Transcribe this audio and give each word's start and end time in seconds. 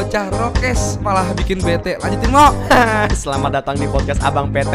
bocah 0.00 0.32
rokes 0.32 0.96
malah 1.04 1.28
bikin 1.36 1.60
bete. 1.60 2.00
Lanjutin 2.00 2.32
mo. 2.32 2.48
Selamat 3.20 3.60
datang 3.60 3.76
di 3.76 3.84
podcast 3.84 4.24
Abang 4.24 4.48
PT. 4.48 4.72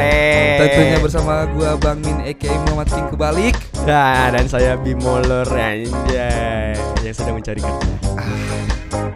Tentunya 0.62 1.02
bersama 1.02 1.50
gua 1.50 1.74
Bang 1.76 1.98
Min 2.06 2.22
Eke 2.22 2.46
Muhammad 2.62 2.86
King 2.88 3.10
kebalik. 3.10 3.58
Nah, 3.84 4.30
dan 4.30 4.46
saya 4.46 4.78
Bimolor 4.78 5.50
anjay 5.50 6.78
yang 7.02 7.16
sedang 7.18 7.42
mencari 7.42 7.58
kerja. 7.58 7.94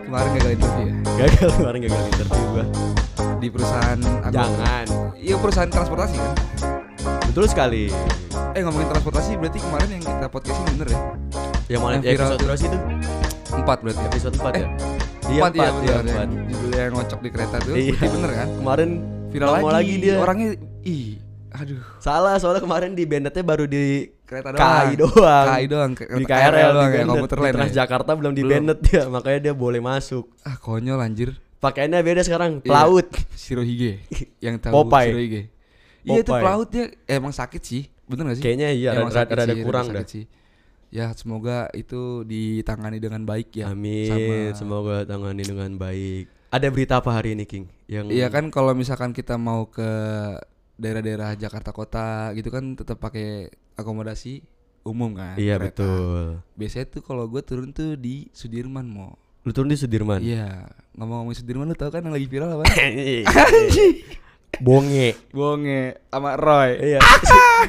Kemarin 0.01 0.29
gagal 0.33 0.51
interview 0.57 0.85
ya 0.89 0.93
Gagal 1.15 1.49
kemarin 1.53 1.79
gagal 1.85 2.01
interview 2.09 2.43
gua. 2.49 2.65
di 3.37 3.47
perusahaan 3.47 3.99
apa? 4.19 4.33
Jangan. 4.33 4.85
Iya 5.13 5.35
perusahaan 5.37 5.69
transportasi 5.69 6.15
kan. 6.17 6.33
Betul 7.23 7.45
sekali. 7.45 7.93
Eh 8.57 8.61
ngomongin 8.65 8.89
transportasi 8.89 9.37
berarti 9.37 9.61
kemarin 9.61 9.89
yang 9.93 10.03
kita 10.03 10.25
podcast 10.25 10.57
ini 10.57 10.69
bener 10.73 10.89
ya? 10.89 10.99
Yang 11.69 11.81
mana 11.85 11.93
Yang 11.93 12.03
viral 12.03 12.17
episode 12.25 12.41
berapa 12.41 12.57
sih 12.57 12.67
itu? 12.67 12.77
Empat 13.53 13.77
berarti. 13.85 14.01
ya? 14.01 14.07
Episode 14.09 14.35
4 14.35 14.49
Eh, 14.49 14.57
ya? 14.57 14.69
Empat 15.31 15.51
ya, 15.51 15.59
iya, 15.59 15.71
bener, 15.71 15.93
empat. 16.03 16.27
yang 16.27 16.31
Judulnya 16.49 16.81
yang 16.81 16.93
ngocok 16.93 17.19
di 17.19 17.29
kereta 17.29 17.57
tuh. 17.59 17.75
Iya. 17.75 17.99
Bener 18.01 18.31
kan? 18.33 18.47
Kemarin 18.51 18.89
Viral 19.29 19.49
lagi, 19.51 19.65
lagi 19.69 19.93
dia. 19.99 20.15
Orangnya 20.17 20.49
ih, 20.83 21.07
aduh. 21.51 21.81
Salah, 21.97 22.35
soalnya 22.35 22.59
kemarin 22.59 22.91
di 22.91 23.03
bandetnya 23.03 23.43
baru 23.43 23.65
di 23.65 24.09
Kereta 24.21 24.49
KAI 24.51 24.93
doang. 24.95 25.45
KAI 25.47 25.65
doang. 25.65 25.91
ke- 25.91 26.05
di 26.07 26.23
KRL 26.23 26.69
doang 26.71 26.89
di 26.89 26.97
ya, 26.97 27.05
komuter 27.05 27.37
lain. 27.39 27.45
ya. 27.47 27.57
Transjakarta 27.59 28.11
belum 28.13 28.31
di 28.31 28.41
Belum. 28.41 28.53
Bennett 28.55 28.79
dia, 28.83 29.03
makanya 29.07 29.39
dia 29.41 29.53
boleh 29.55 29.79
masuk. 29.79 30.25
Ah, 30.41 30.53
konyol 30.55 30.97
anjir. 30.97 31.37
Pakaiannya 31.57 31.99
beda 31.99 32.21
sekarang, 32.21 32.51
Iya. 32.55 32.63
pelaut. 32.63 33.07
Shirohige 33.35 34.01
yang 34.45 34.57
tahu 34.57 34.73
Popeye. 34.79 35.09
Shirohige. 35.09 35.41
Iya 36.01 36.19
itu 36.19 36.31
pelautnya 36.31 36.83
emang 37.05 37.29
sakit 37.31 37.59
sih. 37.59 37.83
Bener 38.05 38.23
gak 38.25 38.37
sih? 38.37 38.43
Kayaknya 38.43 38.69
iya, 38.71 38.89
Emang 38.95 39.09
rada- 39.09 39.17
sakit 39.19 39.35
rada 39.35 39.51
sih, 39.51 39.61
kurang 39.61 39.85
sakit 39.87 40.07
sih. 40.07 40.23
Ya 40.89 41.13
semoga 41.13 41.69
itu 41.77 42.25
ditangani 42.25 42.97
dengan 42.97 43.21
baik 43.21 43.53
ya. 43.53 43.69
Amin, 43.69 44.09
Sama- 44.09 44.57
semoga 44.57 44.95
tangani 45.05 45.45
dengan 45.45 45.69
baik. 45.77 46.25
Ada 46.49 46.73
berita 46.73 46.97
apa 46.97 47.13
hari 47.13 47.37
ini, 47.37 47.45
King? 47.45 47.69
Yang 47.85 48.09
Iya 48.09 48.27
kan 48.33 48.49
kalau 48.49 48.73
misalkan 48.73 49.13
kita 49.13 49.37
mau 49.37 49.69
ke 49.69 49.85
daerah-daerah 50.81 51.37
Jakarta 51.37 51.69
Kota 51.69 52.33
gitu 52.33 52.49
kan 52.49 52.73
tetap 52.73 52.97
pakai 52.97 53.53
akomodasi 53.77 54.41
umum 54.81 55.13
kan. 55.13 55.37
Iya, 55.37 55.61
kereta. 55.61 55.85
betul. 55.85 56.23
Biasanya 56.57 56.85
tuh 56.89 57.01
kalau 57.05 57.29
gue 57.29 57.41
turun 57.45 57.69
tuh 57.69 57.93
di 57.93 58.25
Sudirman 58.33 58.89
mau. 58.89 59.13
Lu 59.45 59.53
turun 59.53 59.69
di 59.69 59.77
Sudirman. 59.77 60.25
Iya, 60.25 60.65
ngomong-ngomong 60.97 61.37
Sudirman 61.37 61.69
lu 61.69 61.77
tau 61.77 61.93
kan 61.93 62.01
yang 62.01 62.17
lagi 62.17 62.25
viral 62.25 62.57
apa? 62.57 62.65
Bonge. 64.57 65.15
Bonge 65.29 65.95
sama 66.09 66.35
Roy. 66.35 66.75
Iya. 66.81 66.99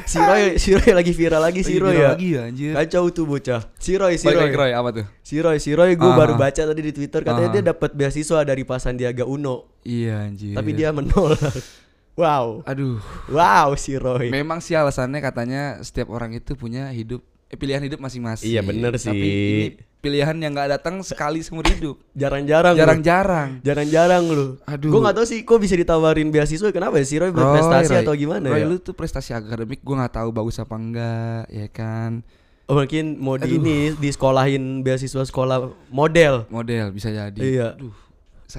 si 0.04 0.18
Roy, 0.18 0.42
si 0.56 0.70
Roy 0.72 0.90
lagi 0.90 1.12
viral 1.12 1.38
lagi 1.40 1.60
si 1.60 1.76
Roy 1.76 1.94
ya. 1.94 2.12
Lagi 2.12 2.28
ya 2.32 2.42
anjir. 2.44 2.72
Kacau 2.74 3.12
tuh 3.12 3.24
bocah. 3.24 3.62
Si 3.76 3.94
Roy, 3.94 4.16
si 4.16 4.26
Roy. 4.26 4.50
Roy 4.50 4.72
apa 4.72 4.90
tuh? 4.90 5.06
Si 5.20 5.38
Roy, 5.38 5.58
si 5.58 5.70
Roy 5.70 5.94
gue 5.94 6.04
Ah, 6.04 6.16
baru 6.16 6.34
baca 6.34 6.62
tadi 6.62 6.80
di 6.80 6.90
Twitter 6.90 7.22
katanya 7.22 7.46
Ah. 7.46 7.54
dia 7.54 7.62
dapat 7.64 7.90
beasiswa 7.92 8.42
dari 8.42 8.62
Pak 8.62 8.78
Sandiaga 8.78 9.22
Uno, 9.22 9.78
Iya 9.82 10.24
anjir. 10.24 10.54
tapi 10.54 10.70
dia 10.72 10.90
menolak. 10.90 11.38
Wow. 12.18 12.66
aduh. 12.66 13.00
Wow, 13.28 13.72
si 13.74 13.96
Roy. 13.96 14.28
Memang 14.28 14.60
sih 14.60 14.74
alasannya 14.74 15.20
katanya 15.20 15.80
setiap 15.80 16.10
orang 16.10 16.34
itu 16.34 16.52
punya 16.52 16.90
hidup 16.90 17.24
pilihan 17.58 17.82
hidup 17.82 17.98
masing-masing. 17.98 18.46
Iya, 18.46 18.60
bener 18.62 18.94
Tapi 18.94 19.02
sih. 19.02 19.10
ini 19.10 19.66
pilihan 20.00 20.32
yang 20.38 20.54
nggak 20.54 20.80
datang 20.80 21.02
sekali 21.02 21.42
seumur 21.42 21.66
hidup. 21.66 21.98
Jarang-jarang. 22.20 22.74
Jarang-jarang. 22.78 23.48
Jarang-jarang 23.66 24.22
lu. 24.30 24.46
Aduh. 24.64 24.90
Gue 24.94 25.00
gak 25.02 25.16
tahu 25.18 25.26
sih 25.26 25.42
kok 25.42 25.58
bisa 25.58 25.74
ditawarin 25.74 26.30
beasiswa 26.30 26.70
kenapa 26.70 27.02
ya 27.02 27.04
si 27.04 27.18
Roy 27.18 27.34
berprestasi 27.34 27.92
Roy, 27.92 28.02
atau 28.06 28.14
gimana 28.14 28.46
Roy, 28.48 28.62
ya? 28.62 28.66
lu 28.70 28.76
tuh 28.78 28.94
prestasi 28.94 29.34
akademik 29.34 29.82
gua 29.82 30.06
nggak 30.06 30.14
tahu 30.22 30.28
bagus 30.30 30.56
apa 30.62 30.74
enggak, 30.78 31.42
ya 31.50 31.66
kan. 31.68 32.22
Oh, 32.70 32.78
mungkin 32.78 33.18
mau 33.18 33.34
di 33.34 33.50
Aduh. 33.50 33.58
ini 33.58 33.78
di 33.98 34.08
sekolahin 34.14 34.86
beasiswa 34.86 35.26
sekolah 35.26 35.74
model. 35.90 36.46
Model 36.54 36.94
bisa 36.94 37.10
jadi. 37.10 37.34
Iya. 37.34 37.74
Aduh. 37.74 37.90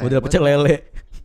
Model 0.03 0.19
pecel 0.19 0.43
lele. 0.43 0.75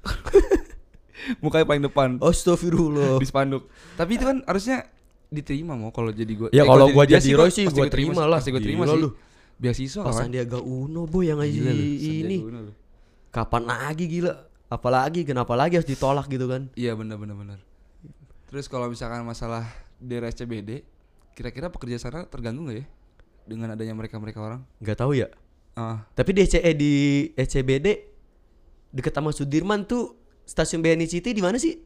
Mukanya 1.42 1.66
paling 1.66 1.82
depan. 1.82 2.08
Astagfirullah. 2.22 3.18
di 3.18 3.26
spanduk. 3.26 3.66
Tapi 3.98 4.10
itu 4.14 4.22
kan 4.22 4.46
harusnya 4.46 4.86
diterima 5.28 5.74
mau 5.74 5.90
kalau 5.90 6.10
jadi 6.10 6.32
gua. 6.32 6.48
Ya, 6.50 6.62
Eh, 6.62 6.66
kalau 6.66 6.86
gua 6.88 7.04
dia 7.04 7.18
jadi 7.18 7.34
Roy 7.34 7.48
gua- 7.48 7.54
sih 7.54 7.64
gua 7.66 7.86
terima 7.86 8.22
lah. 8.24 8.38
Pasti 8.38 8.50
gua 8.50 8.62
terima 8.62 8.84
sih. 8.86 8.98
lu. 8.98 9.10
Beasiswa 9.56 10.00
Pak 10.00 10.12
kawan. 10.12 10.20
Sandiaga 10.28 10.58
Uno 10.60 11.02
boy 11.04 11.24
yang 11.26 11.40
Gila 11.40 11.72
ini. 11.72 12.38
Uno. 12.40 12.72
Kapan 13.32 13.62
lagi 13.64 14.04
gila? 14.06 14.32
Apalagi 14.66 15.22
kenapa 15.22 15.54
lagi 15.54 15.78
harus 15.78 15.86
ditolak 15.86 16.26
gitu 16.26 16.44
kan? 16.46 16.68
Iya 16.74 16.92
benar 16.92 17.16
benar 17.16 17.38
benar. 17.38 17.58
Terus 18.46 18.66
kalau 18.66 18.86
misalkan 18.86 19.22
masalah 19.22 19.62
daerah 19.96 20.26
SCBD, 20.26 20.82
kira-kira 21.32 21.70
pekerja 21.70 21.96
sana 21.98 22.26
terganggu 22.26 22.64
nggak 22.64 22.76
ya 22.76 22.86
dengan 23.44 23.72
adanya 23.72 23.94
mereka-mereka 23.94 24.42
orang? 24.42 24.60
Nggak 24.78 24.98
tahu 24.98 25.14
ya. 25.14 25.30
Ah, 25.72 26.02
Tapi 26.10 26.30
di 26.32 26.40
ECE 26.42 26.72
di 26.72 26.92
ECBD 27.32 27.86
deket 28.90 29.12
sama 29.12 29.30
Sudirman 29.30 29.84
tuh 29.84 30.16
stasiun 30.42 30.80
BNI 30.80 31.06
City 31.06 31.30
di 31.30 31.40
mana 31.40 31.56
sih? 31.56 31.76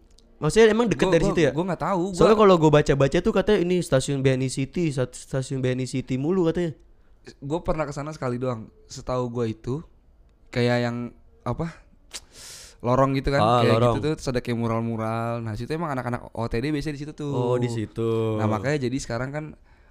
Maksudnya 0.41 0.67
emang 0.69 0.89
deket 0.89 1.05
gua- 1.05 1.12
dari 1.12 1.23
gua- 1.23 1.31
situ 1.31 1.41
ya? 1.43 1.51
Gua 1.53 1.65
nggak 1.67 1.83
tahu. 1.83 2.03
Soalnya 2.11 2.39
kalau 2.39 2.55
gue 2.56 2.71
baca-baca 2.73 3.19
tuh 3.21 3.31
katanya 3.31 3.59
ini 3.61 3.77
stasiun 3.78 4.19
BNI 4.19 4.49
City, 4.49 4.89
stasiun 4.91 5.61
BNI 5.61 5.84
City 5.84 6.17
mulu 6.17 6.49
katanya. 6.49 6.73
gua 7.39 7.61
pernah 7.61 7.84
ke 7.84 7.93
sana 7.93 8.11
sekali 8.11 8.41
doang. 8.41 8.73
Setahu 8.87 9.28
gua 9.28 9.45
itu 9.45 9.84
kayak 10.49 10.78
yang 10.81 10.97
apa? 11.43 11.69
Lorong 12.81 13.12
gitu 13.12 13.28
kan, 13.28 13.39
Ah, 13.39 13.61
kayak 13.61 13.71
lorong. 13.71 13.95
gitu 13.95 14.01
tuh 14.03 14.12
terus 14.17 14.28
ada 14.31 14.41
kayak 14.41 14.56
mural-mural. 14.56 15.33
Nah, 15.39 15.53
situ 15.53 15.69
emang 15.69 15.93
anak-anak 15.93 16.33
OTD 16.33 16.72
biasanya 16.72 16.97
di 16.97 17.03
situ 17.05 17.12
tuh. 17.12 17.28
Oh, 17.28 17.55
di 17.55 17.69
situ. 17.69 18.41
Nah, 18.41 18.49
makanya 18.49 18.81
jadi 18.81 18.97
sekarang 18.97 19.28
kan 19.28 19.45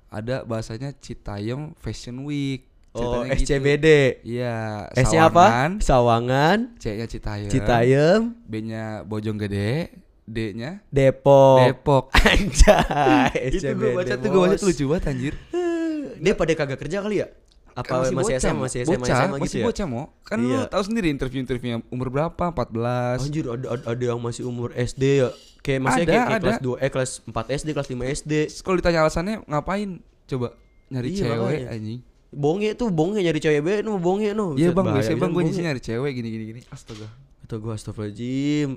ada 0.09 0.41
bahasanya 0.41 0.97
Citayam 0.97 1.77
Fashion 1.77 2.25
Week. 2.25 2.65
Oh, 2.89 3.21
Ceritanya 3.21 3.37
gitu. 3.37 3.45
SCBD. 3.45 3.87
Iya, 4.25 4.57
S-nya 4.97 5.29
apa? 5.29 5.45
Sawangan, 5.45 5.71
Sawangan, 5.79 6.57
C-nya 6.75 7.05
Citayam. 7.05 7.49
Citayam, 7.53 8.19
B-nya 8.43 9.05
Bojonggede, 9.05 9.93
D-nya 10.29 10.71
Depok. 10.87 11.57
Depok. 11.65 12.03
Anjay, 12.29 13.49
Itu 13.49 13.65
gue 13.73 13.91
baca 13.97 14.13
tuh 14.13 14.29
gue 14.29 14.41
baca 14.45 14.55
tuh 14.55 14.67
lucu 14.69 14.83
banget 14.85 15.03
anjir. 15.09 15.33
Dia 16.23 16.33
pada 16.37 16.53
kagak 16.53 16.77
kerja 16.77 17.01
kali 17.01 17.25
ya? 17.25 17.27
Apa 17.73 18.03
Kan 18.05 18.11
masih, 18.11 18.15
bocah, 18.17 18.37
SMA, 18.43 18.59
masih 18.59 18.79
SMA, 18.83 18.91
bocah, 18.99 19.15
SMA 19.15 19.27
masih 19.31 19.45
gitu 19.47 19.57
ya? 19.57 19.65
bocah 19.65 19.85
mo. 19.87 20.01
Kan 20.21 20.37
lu 20.43 20.51
Iya. 20.51 20.61
tahu 20.67 20.83
sendiri 20.83 21.07
interview-interviewnya 21.09 21.79
umur 21.87 22.07
berapa? 22.11 22.45
14. 22.51 23.23
Anjir 23.23 23.45
ada, 23.47 23.67
ada, 23.73 23.83
ada 23.87 24.03
yang 24.03 24.19
masih 24.19 24.43
umur 24.45 24.69
SD 24.75 25.03
ya 25.23 25.29
Kayak 25.59 25.79
Ada, 25.81 25.91
kayak, 25.91 26.07
kayak 26.07 26.27
ada. 26.27 26.39
kelas 26.39 26.59
2 26.61 26.75
eh 26.79 26.89
kelas 26.91 27.11
4 27.27 27.57
SD, 27.59 27.67
kelas 27.75 27.87
5 27.91 28.03
SD 28.19 28.33
Kalau 28.61 28.75
ditanya 28.79 28.99
alasannya 29.03 29.35
ngapain? 29.43 29.89
Coba 30.23 30.47
nyari 30.87 31.07
Iya, 31.09 31.19
cewek 31.23 31.37
makanya. 31.39 31.67
anjing. 31.71 31.99
Bonge 32.29 32.69
tuh, 32.77 32.89
bonge 32.91 33.19
nyari 33.19 33.39
cewek 33.39 33.61
be, 33.63 33.73
nu 33.81 33.97
bonge 33.97 34.29
nu 34.31 34.53
Iya 34.53 34.69
bang, 34.71 34.85
biasanya 34.93 35.17
bisa 35.17 35.23
bang 35.23 35.31
gue 35.33 35.43
nyari 35.65 35.81
cewek 35.81 36.11
gini 36.13 36.27
gini 36.29 36.43
gini. 36.51 36.61
Astaga. 36.69 37.07
Itu 37.41 37.57
gua 37.57 37.73
astagfirullahaladzim 37.73 38.69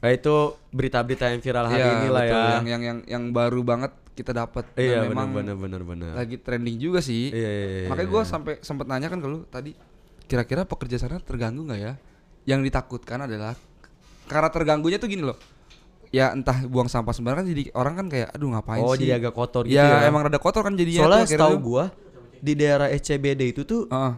Nah 0.00 0.10
itu 0.10 0.34
berita-berita 0.72 1.28
yang 1.28 1.40
viral 1.40 1.66
hari 1.68 1.80
Iya, 1.80 1.92
ini 1.94 2.08
lah 2.08 2.22
ya 2.24 2.32
Yang 2.32 2.66
yang 2.66 2.82
yang 2.82 2.98
yang 3.04 3.24
baru 3.30 3.60
banget 3.60 3.92
kita 4.10 4.32
dapat. 4.32 4.64
Dan 4.72 4.80
Iya 4.80 4.98
memang 5.06 5.32
benar 5.32 5.56
benar 5.56 5.80
benar 5.80 6.12
lagi 6.14 6.36
trending 6.36 6.76
juga 6.76 7.00
sih. 7.00 7.28
Iya, 7.28 7.50
iya, 7.50 7.66
iya, 7.84 7.88
Makanya 7.88 8.04
iya. 8.04 8.12
gue 8.12 8.22
sampai 8.24 8.52
sempat 8.60 8.84
nanya 8.84 9.08
kan 9.08 9.16
ke 9.16 9.28
lu 9.28 9.44
tadi, 9.46 9.72
kira-kira 10.24 10.64
pekerja 10.64 10.96
sana 10.96 11.20
terganggu 11.20 11.64
nggak 11.64 11.80
ya? 11.80 11.92
Yang 12.44 12.60
ditakutkan 12.68 13.24
adalah 13.24 13.56
karena 14.24 14.48
terganggunya 14.48 14.96
tuh 14.96 15.08
gini 15.08 15.24
loh. 15.24 15.36
Ya 16.10 16.34
entah 16.34 16.66
buang 16.66 16.90
sampah 16.90 17.14
sembarangan 17.14 17.46
jadi 17.46 17.70
orang 17.70 17.94
kan 17.94 18.06
kayak 18.10 18.28
aduh 18.34 18.50
ngapain 18.50 18.82
Oh 18.82 18.92
sih? 18.92 19.06
jadi 19.06 19.22
agak 19.22 19.30
kotor 19.30 19.62
gitu 19.62 19.78
ya, 19.78 20.02
ya 20.02 20.10
emang 20.10 20.26
rada 20.26 20.42
kotor 20.42 20.66
kan 20.66 20.74
jadinya 20.74 21.06
Soalnya 21.06 21.22
setahu 21.24 21.54
tuh. 21.54 21.62
gua 21.62 21.84
di 22.40 22.52
daerah 22.58 22.90
SCBD 22.90 23.54
itu 23.54 23.62
tuh 23.62 23.86
Heeh. 23.86 24.12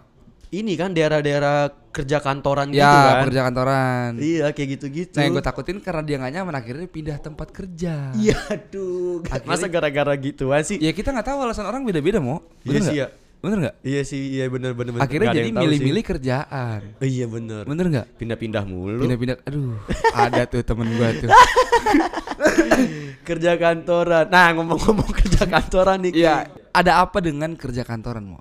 Ini 0.52 0.76
kan 0.76 0.92
daerah-daerah 0.92 1.56
kerja 1.88 2.20
kantoran 2.20 2.68
gitu 2.68 2.76
ya 2.78 2.92
kan 3.14 3.24
kerja 3.24 3.40
kantoran. 3.42 4.10
Iya 4.16 4.46
kayak 4.48 4.68
gitu-gitu 4.70 5.12
Nah 5.14 5.22
yang 5.22 5.32
gue 5.32 5.40
takutin 5.42 5.76
karena 5.78 6.02
dia 6.02 6.16
gak 6.18 6.28
nyaman 6.30 6.54
akhirnya 6.54 6.86
pindah 6.86 7.16
tempat 7.18 7.48
kerja. 7.50 8.12
Iya 8.12 8.36
aduh 8.46 9.24
Akhirnya- 9.26 9.48
Masa 9.48 9.66
gara-gara 9.66 10.12
gituan 10.14 10.60
sih 10.60 10.76
Ya 10.76 10.90
kita 10.90 11.08
nggak 11.08 11.24
tahu 11.26 11.38
alasan 11.42 11.64
orang 11.64 11.82
beda-beda 11.82 12.20
mau. 12.20 12.44
Iya 12.62 12.80
sih 12.82 12.96
ya 12.96 13.08
Bener 13.40 13.58
nggak? 13.58 13.74
Iya 13.82 14.00
sih 14.04 14.22
iya 14.30 14.44
bener 14.46 14.70
bener 14.70 14.92
bener 14.94 15.02
Akhirnya 15.02 15.34
jadi 15.34 15.50
milih-milih 15.50 16.04
kerjaan. 16.06 16.80
Oh, 16.94 17.04
Iya 17.04 17.26
bener 17.26 17.64
Bener 17.64 17.86
nggak? 17.88 18.06
Pindah-pindah 18.14 18.62
mulu 18.62 19.02
Pindah-pindah. 19.02 19.36
Aduh, 19.42 19.80
ada 20.14 20.40
tuh 20.44 20.60
temen 20.62 20.86
gua 20.94 21.08
tuh. 21.12 21.28
Kerja 23.24 23.56
kantoran 23.56 24.26
Nah 24.28 24.52
ngomong-ngomong 24.52 25.10
kerja 25.18 25.42
kantoran 25.44 26.02
nih 26.02 26.12
Iya. 26.14 26.36
Ada 26.70 27.02
apa 27.02 27.18
dengan 27.18 27.52
kerja 27.54 27.82
kantoran 27.82 28.24
mau? 28.26 28.40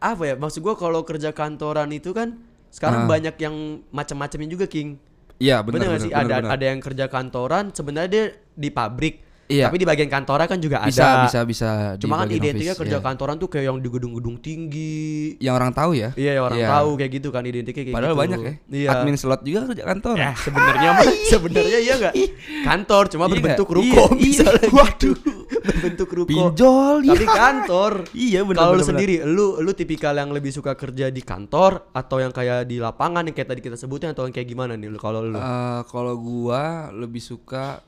Apa 0.00 0.22
ya 0.24 0.34
maksud 0.34 0.60
gua 0.60 0.74
kalau 0.74 1.02
kerja 1.02 1.30
kantoran 1.30 1.88
itu 1.90 2.10
kan 2.10 2.40
Sekarang 2.68 3.04
Ah. 3.04 3.08
banyak 3.10 3.36
yang 3.36 3.54
macam-macamnya 3.88 4.48
juga 4.48 4.64
King 4.64 4.96
Iya 5.36 5.60
Bener, 5.60 5.84
bener, 5.84 5.88
gak 5.94 6.02
sih? 6.02 6.12
ada 6.12 6.34
ada 6.48 6.64
yang 6.66 6.78
kerja 6.78 7.04
kantoran 7.06 7.70
sebenarnya 7.70 8.08
dia 8.08 8.24
di 8.50 8.68
pabrik 8.68 9.16
Iya. 9.46 9.66
Tapi 9.66 9.76
di 9.76 9.84
bagian 9.84 10.06
kantornya 10.06 10.46
kan 10.46 10.62
juga 10.62 10.78
bisa 10.80 11.02
ada 11.02 11.26
bisa 11.26 11.38
bisa. 11.42 11.68
di 11.92 12.06
Cuma 12.06 12.22
kan 12.22 12.30
identiknya 12.30 12.70
office, 12.70 12.86
kerja 12.86 12.96
iya. 12.96 13.02
kantoran 13.02 13.34
tuh 13.34 13.50
kayak 13.50 13.66
yang 13.66 13.76
di 13.76 13.90
gedung-gedung 13.90 14.38
tinggi 14.38 15.34
Yang 15.36 15.54
orang 15.56 15.72
tahu 15.74 15.90
ya. 15.92 16.14
Iya 16.14 16.32
ya 16.32 16.40
orang 16.40 16.58
Iya. 16.60 16.68
tahu 16.70 16.90
kayak 16.94 17.10
gitu 17.10 17.28
kan 17.28 17.42
identiknya 17.42 17.82
kayak 17.82 17.96
Padahal 17.98 18.14
gitu. 18.14 18.22
banyak 18.22 18.38
ya. 18.38 18.52
Iya. 18.70 18.88
Admin 18.94 19.16
slot 19.18 19.42
juga 19.42 19.66
kerja 19.66 19.84
kantor. 19.84 20.14
Ya 20.14 20.30
sebenarnya 20.38 20.88
mah 20.94 21.02
sebenarnya 21.34 21.78
iya 21.82 21.94
enggak? 21.98 22.14
Kantor 22.62 23.02
cuma 23.10 23.24
Iya 23.24 23.32
berbentuk 23.34 23.66
nggak? 23.66 23.78
ruko 23.82 23.90
Iya, 23.90 24.06
iya. 24.06 24.22
misalnya. 24.22 24.68
Waduh. 24.70 25.16
berbentuk 25.66 26.08
ruko. 26.08 26.28
Pinjol 26.28 27.02
Tapi 27.02 27.24
ya. 27.24 27.30
kantor. 27.30 27.92
Iya 28.28 28.40
benar. 28.42 28.60
Kalau 28.60 28.72
lu 28.74 28.84
sendiri, 28.84 29.14
lu 29.22 29.58
lu 29.58 29.70
tipikal 29.70 30.12
yang 30.12 30.30
lebih 30.30 30.50
suka 30.50 30.72
kerja 30.72 31.08
di 31.08 31.20
kantor 31.20 31.90
atau 31.90 32.16
yang 32.16 32.30
kayak 32.30 32.64
di 32.64 32.76
lapangan 32.76 33.22
yang 33.22 33.32
kayak 33.32 33.48
tadi 33.48 33.60
kita 33.60 33.76
sebutin 33.76 34.10
atau 34.10 34.24
yang 34.24 34.32
kayak 34.32 34.46
gimana 34.46 34.74
nih 34.74 34.86
lu 34.86 34.96
kalau 34.96 35.20
lu? 35.20 35.34
Eh, 35.34 35.80
kalau 35.86 36.14
gua 36.14 36.88
lebih 36.90 37.18
suka 37.18 37.84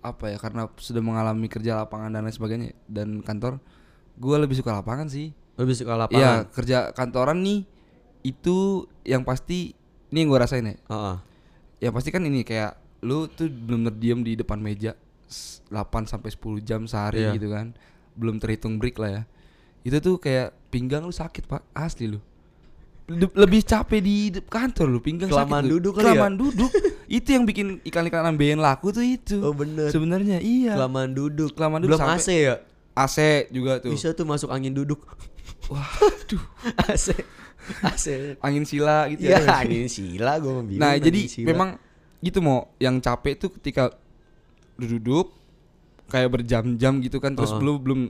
apa 0.00 0.28
ya 0.28 0.36
karena 0.36 0.68
sudah 0.74 1.00
mengalami 1.00 1.48
kerja 1.48 1.80
lapangan 1.80 2.12
dan 2.12 2.22
lain 2.22 2.30
sebagainya 2.30 2.76
dan 2.84 3.24
kantor 3.24 3.56
gua 4.14 4.36
lebih 4.36 4.52
suka 4.52 4.76
lapangan 4.76 5.08
sih 5.08 5.32
lebih 5.56 5.72
suka 5.72 5.96
Iya 5.96 6.00
lapangan. 6.04 6.38
kerja 6.52 6.78
kantoran 6.92 7.40
nih 7.40 7.64
itu 8.20 8.84
yang 9.00 9.24
pasti 9.24 9.72
ini 10.12 10.18
yang 10.20 10.28
gua 10.28 10.44
rasain 10.44 10.60
ya 10.62 10.76
Heeh. 10.76 11.16
yang 11.80 11.92
pasti 11.96 12.12
kan 12.12 12.20
ini 12.20 12.44
kayak 12.44 12.76
lu 13.00 13.28
tuh 13.28 13.48
belum 13.48 13.88
terdiam 13.88 14.20
di 14.20 14.36
depan 14.36 14.60
meja 14.60 14.92
8 15.26 15.72
sampai 16.04 16.28
10 16.28 16.60
jam 16.60 16.80
sehari 16.84 17.20
Iya. 17.20 17.34
gitu 17.34 17.48
kan 17.48 17.72
belum 18.14 18.36
terhitung 18.36 18.76
break 18.76 18.96
lah 18.96 19.10
ya 19.10 19.22
itu 19.82 19.96
tuh 19.98 20.16
kayak 20.16 20.54
pinggang 20.68 21.02
lu 21.02 21.10
sakit 21.10 21.44
pak 21.44 21.62
asli 21.72 22.08
lu 22.08 22.20
Le- 23.04 23.36
lebih 23.36 23.60
capek 23.62 24.00
di 24.00 24.16
kantor 24.40 24.88
lu 24.88 24.98
pinggang 24.98 25.28
Kelamaan 25.28 25.60
sakit 25.60 25.68
lu. 25.68 25.76
duduk 25.76 25.92
kali 25.92 26.00
ya? 26.00 26.08
kelamaan 26.10 26.34
duduk 26.34 26.70
itu 27.10 27.28
yang 27.30 27.44
bikin 27.44 27.66
iklan-iklan 27.82 28.24
ambeien 28.24 28.56
laku 28.56 28.88
tuh 28.90 29.02
itu 29.02 29.36
Oh 29.38 29.52
bener. 29.52 29.88
sebenarnya 29.88 30.40
iya 30.40 30.72
Kelamaan 30.72 31.12
duduk. 31.12 31.52
Kelamaan 31.52 31.80
duduk 31.80 32.00
Belum 32.00 32.08
AC 32.10 32.28
ya? 32.32 32.56
AC 32.94 33.18
juga 33.50 33.76
tuh 33.78 33.90
Bisa 33.90 34.10
tuh 34.10 34.24
masuk 34.24 34.48
angin 34.48 34.72
duduk. 34.72 35.04
waduh 35.66 36.44
AC. 36.88 37.12
AC. 37.82 38.06
angin 38.38 38.64
sila 38.64 39.08
gitu 39.08 39.20
Iya, 39.22 39.36
ya 39.38 39.52
angin 39.58 39.84
sila 39.86 40.36
gua 40.36 40.52
mau 40.54 40.64
bilang. 40.64 40.80
Nah, 40.80 40.96
jadi 40.96 41.20
sila. 41.26 41.46
memang 41.46 41.68
gitu 42.20 42.38
mau 42.38 42.72
yang 42.78 42.96
capek 42.98 43.36
tuh 43.36 43.52
ketika 43.52 43.92
duduk 44.78 45.30
kayak 46.10 46.30
berjam-jam 46.30 47.00
gitu 47.00 47.18
kan 47.22 47.32
terus 47.32 47.50
Heeh. 47.50 47.60
belum 47.62 47.76
belum 47.80 48.00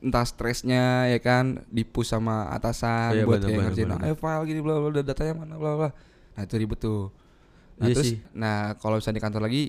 entah 0.00 0.24
stresnya 0.24 1.12
ya 1.12 1.18
kan 1.20 1.60
dipus 1.68 2.08
sama 2.08 2.48
atasan 2.56 3.20
Iya, 3.20 3.24
buat 3.28 3.36
bener, 3.44 3.48
kayak 3.52 3.58
bener, 3.60 3.68
ngerjain 3.76 3.88
bener. 3.92 4.16
file 4.16 4.44
gini 4.48 4.60
bla 4.64 4.74
bla 4.80 4.88
bla 4.88 5.02
datanya 5.04 5.34
mana 5.36 5.54
bla 5.60 5.72
bla. 5.76 5.88
Nah, 6.36 6.42
itu 6.48 6.54
ribet 6.56 6.78
tuh. 6.80 7.12
Nah, 7.76 7.86
Iya 7.90 7.94
terus 8.00 8.08
sih. 8.16 8.18
nah 8.32 8.72
kalau 8.80 8.96
misalnya 8.96 9.18
di 9.20 9.24
kantor 9.28 9.42
lagi 9.44 9.62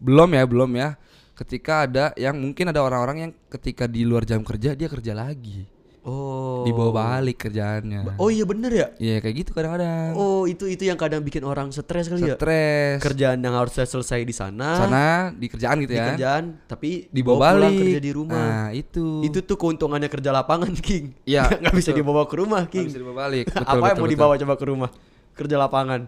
belum 0.00 0.30
ya, 0.32 0.42
belum 0.48 0.70
ya. 0.72 0.88
Ketika 1.34 1.84
ada 1.84 2.04
yang 2.16 2.38
mungkin 2.38 2.70
ada 2.70 2.80
orang-orang 2.80 3.16
yang 3.28 3.32
ketika 3.50 3.84
di 3.84 4.06
luar 4.06 4.24
jam 4.24 4.40
kerja 4.40 4.72
dia 4.72 4.88
kerja 4.88 5.12
lagi. 5.12 5.66
Oh. 6.04 6.68
Dibawa 6.68 6.92
balik 6.92 7.48
kerjaannya. 7.48 8.20
Oh 8.20 8.28
iya 8.28 8.44
bener 8.44 8.68
ya? 8.68 8.86
Iya 9.00 9.24
kayak 9.24 9.34
gitu 9.40 9.50
kadang-kadang. 9.56 10.12
Oh, 10.12 10.44
itu 10.44 10.68
itu 10.68 10.84
yang 10.84 11.00
kadang 11.00 11.24
bikin 11.24 11.40
orang 11.48 11.72
stres 11.72 12.12
kali 12.12 12.28
ya. 12.28 12.36
Stres. 12.36 13.00
Kerjaan 13.00 13.40
yang 13.40 13.56
harusnya 13.56 13.88
selesai 13.88 14.20
di 14.20 14.36
sana, 14.36 14.84
sana 14.84 15.06
di 15.32 15.48
kerjaan 15.48 15.80
gitu 15.80 15.96
di 15.96 16.00
ya. 16.04 16.12
kerjaan, 16.12 16.60
tapi 16.68 17.08
dibawa 17.08 17.56
pulang 17.56 17.72
balik 17.72 17.80
kerja 17.88 18.00
di 18.04 18.12
rumah. 18.12 18.36
Nah, 18.36 18.68
itu. 18.76 19.24
Itu 19.24 19.48
tuh 19.48 19.56
keuntungannya 19.56 20.12
kerja 20.12 20.28
lapangan, 20.28 20.76
King. 20.76 21.16
Iya, 21.24 21.48
nggak 21.64 21.72
bisa 21.72 21.96
dibawa 21.96 22.28
ke 22.28 22.36
rumah, 22.36 22.68
King. 22.68 22.92
bisa 22.92 23.00
dibawa 23.00 23.24
balik. 23.24 23.48
Betul, 23.54 23.64
Apa 23.64 23.72
yang 23.72 23.80
betul, 23.80 23.88
mau 23.88 24.04
betul. 24.04 24.12
dibawa 24.12 24.32
coba 24.36 24.54
ke 24.60 24.64
rumah? 24.68 24.90
Kerja 25.32 25.56
lapangan. 25.56 26.00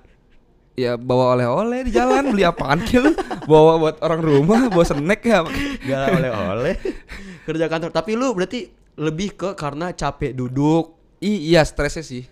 Ya 0.77 0.93
bawa 1.01 1.33
oleh-oleh 1.41 1.89
di 1.89 1.91
jalan 1.97 2.37
beli 2.37 2.45
apaan 2.45 2.85
ki 2.85 3.01
lu? 3.01 3.17
Bawa 3.49 3.81
buat 3.81 3.97
orang 4.05 4.21
rumah, 4.21 4.69
bawa 4.69 4.85
snack 4.85 5.25
ya. 5.25 5.41
Gak 5.89 6.21
oleh-oleh. 6.21 6.77
kerja 7.49 7.65
kantor. 7.65 7.97
Tapi 7.97 8.13
lu 8.13 8.37
berarti 8.37 8.69
lebih 8.97 9.37
ke 9.37 9.53
karena 9.55 9.93
capek 9.93 10.33
duduk. 10.33 10.97
I, 11.21 11.53
iya 11.53 11.63
stresnya 11.63 12.03
sih. 12.03 12.25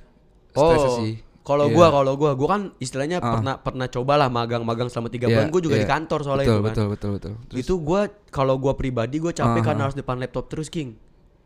Stresnya 0.50 0.92
sih. 0.98 1.12
Kalau 1.44 1.68
Iya. 1.68 1.76
gua 1.76 1.86
kalau 1.92 2.12
gua 2.16 2.32
gua 2.32 2.48
kan 2.50 2.62
istilahnya 2.80 3.20
Ah. 3.20 3.36
pernah 3.36 3.54
pernah 3.60 3.84
cobalah 3.84 4.32
magang-magang 4.32 4.88
selama 4.88 5.12
tiga 5.12 5.28
Iya, 5.28 5.44
bulan. 5.44 5.48
Gua 5.52 5.60
juga 5.60 5.76
iya. 5.76 5.84
di 5.84 5.88
kantor 5.88 6.18
soalnya 6.24 6.40
betul, 6.40 6.48
itu 6.48 6.56
kan. 6.56 6.68
betul, 6.72 6.86
betul, 6.88 7.10
betul, 7.12 7.32
Terus, 7.52 7.58
Itu 7.60 7.74
gua 7.78 8.00
kalau 8.32 8.56
gua 8.56 8.72
pribadi 8.74 9.20
gua 9.20 9.30
capek 9.30 9.60
Ah, 9.60 9.64
karena 9.64 9.80
ah. 9.80 9.86
harus 9.88 9.96
depan 9.96 10.16
laptop 10.16 10.48
terus, 10.48 10.72
King. 10.72 10.96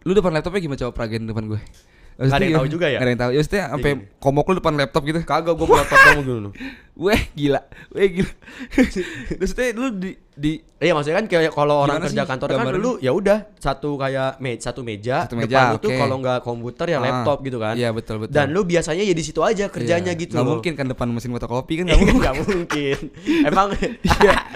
lu 0.07 0.15
depan 0.15 0.31
laptopnya 0.31 0.63
gimana 0.63 0.79
coba 0.79 0.93
peragen 0.95 1.27
depan 1.27 1.45
gue? 1.51 1.61
Nggak 2.19 2.35
ada 2.35 2.45
yang 2.45 2.59
tahu 2.59 2.67
juga 2.67 2.87
ya? 2.87 2.99
Gak 2.99 3.07
ada 3.07 3.13
yang 3.15 3.21
tahu. 3.21 3.31
Ya 3.31 3.39
maksudnya 3.39 3.65
sampai 3.71 3.93
komok 4.19 4.45
lu 4.45 4.55
depan 4.59 4.75
laptop 4.75 5.03
gitu. 5.07 5.19
Kagak 5.23 5.55
gua 5.55 5.65
buat 5.65 5.79
laptop 5.79 5.99
kamu 6.03 6.23
dulu. 6.25 6.51
Weh 6.99 7.31
gila, 7.31 7.63
weh 7.95 8.11
gila. 8.11 8.33
maksudnya 9.39 9.71
lu 9.71 9.87
di 9.95 10.19
di 10.35 10.59
Iya 10.79 10.95
maksudnya 10.95 11.19
kan 11.19 11.27
kayak 11.27 11.55
kalau 11.55 11.87
orang 11.87 12.03
kerja 12.03 12.23
sih 12.23 12.27
kantor 12.27 12.47
kan 12.49 12.57
gambarannya? 12.59 12.83
lu 12.83 12.93
ya 12.99 13.11
udah 13.11 13.39
satu 13.55 13.95
kayak 13.95 14.39
meja 14.39 14.63
satu 14.65 14.81
meja, 14.83 15.17
Satu 15.23 15.35
meja, 15.35 15.47
depan 15.47 15.67
lu 15.71 15.79
tuh 15.79 15.91
kalau 15.95 16.17
nggak 16.19 16.39
komputer 16.43 16.87
ya 16.89 16.99
Ah, 16.99 17.03
laptop 17.03 17.39
gitu 17.43 17.59
kan. 17.59 17.75
Iya 17.75 17.95
betul 17.95 18.19
betul. 18.19 18.35
Dan 18.35 18.51
lu 18.51 18.63
biasanya 18.63 19.03
ya 19.03 19.15
di 19.15 19.23
situ 19.23 19.39
aja 19.43 19.71
kerjanya 19.71 20.11
Iya. 20.11 20.19
gitu 20.19 20.35
loh. 20.39 20.59
mungkin 20.59 20.75
kan 20.75 20.87
depan 20.87 21.07
mesin 21.07 21.31
fotokopi 21.31 21.73
kan 21.79 21.85
Nggak 21.87 21.99
nggak 22.03 22.35
mungkin. 22.35 22.57
mungkin. 22.59 22.97
mungkin. 23.07 23.47
Emang 23.47 23.67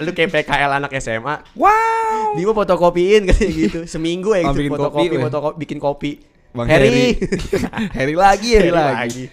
lu 0.03 0.11
kayak 0.11 0.29
PKL 0.33 0.71
anak 0.83 0.91
SMA. 0.99 1.35
Wow. 1.55 2.35
Bimo 2.35 2.51
fotokopiin 2.51 3.23
kayak 3.23 3.51
gitu. 3.51 3.79
Seminggu 3.87 4.35
ya 4.35 4.43
Oh, 4.43 4.51
gitu 4.51 4.67
fotokopi, 4.67 5.15
fotokopi, 5.15 5.55
bikin 5.59 5.79
kopi. 5.79 6.11
Bang 6.53 6.67
Harry. 6.69 7.17
Harry 7.97 8.15
lagi, 8.15 8.49
Harry, 8.53 8.69
Harry 8.69 8.71
lagi. 8.71 9.23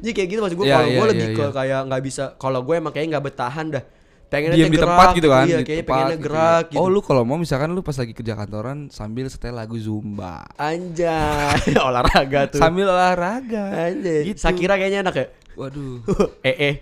Jadi 0.00 0.10
kayak 0.16 0.28
gitu 0.32 0.40
maksud 0.40 0.56
gue 0.56 0.64
Iya, 0.64 0.74
kalau 0.74 0.88
iya, 0.88 0.96
gue 0.96 1.06
lebih 1.12 1.26
iya, 1.28 1.36
ke 1.36 1.44
iya. 1.44 1.52
kayak 1.52 1.80
nggak 1.92 2.02
bisa 2.02 2.24
kalau 2.40 2.60
gue 2.64 2.74
emang 2.74 2.92
kayaknya 2.92 3.10
nggak 3.16 3.26
bertahan 3.28 3.66
dah. 3.68 3.84
Pengennya 4.30 4.56
Diam 4.56 4.70
di 4.70 4.78
gerak 4.78 4.86
tempat 4.86 5.06
gitu 5.18 5.28
kan, 5.28 5.42
Iya, 5.42 5.56
di 5.58 5.64
kayaknya 5.66 5.82
tempat 5.82 5.90
pengennya 5.90 6.14
gitu 6.16 6.24
gerak 6.30 6.62
ya. 6.62 6.70
gitu. 6.70 6.78
Oh, 6.78 6.86
lu 6.86 7.00
kalau 7.02 7.22
mau 7.26 7.34
misalkan 7.34 7.68
lu 7.74 7.82
pas 7.82 7.96
lagi 7.98 8.12
kerja 8.14 8.32
kantoran 8.38 8.78
sambil 8.88 9.26
setel 9.26 9.58
lagu 9.58 9.74
Zumba. 9.74 10.46
Anjay, 10.54 11.74
olahraga 11.90 12.40
tuh. 12.46 12.62
Sambil 12.62 12.86
olahraga. 12.86 13.90
Anjay. 13.90 14.30
Gitu. 14.30 14.38
Sakira 14.38 14.78
kayaknya 14.78 15.02
enak 15.02 15.14
ya. 15.18 15.26
Waduh. 15.58 16.06
eh 16.48 16.56
eh. 16.56 16.74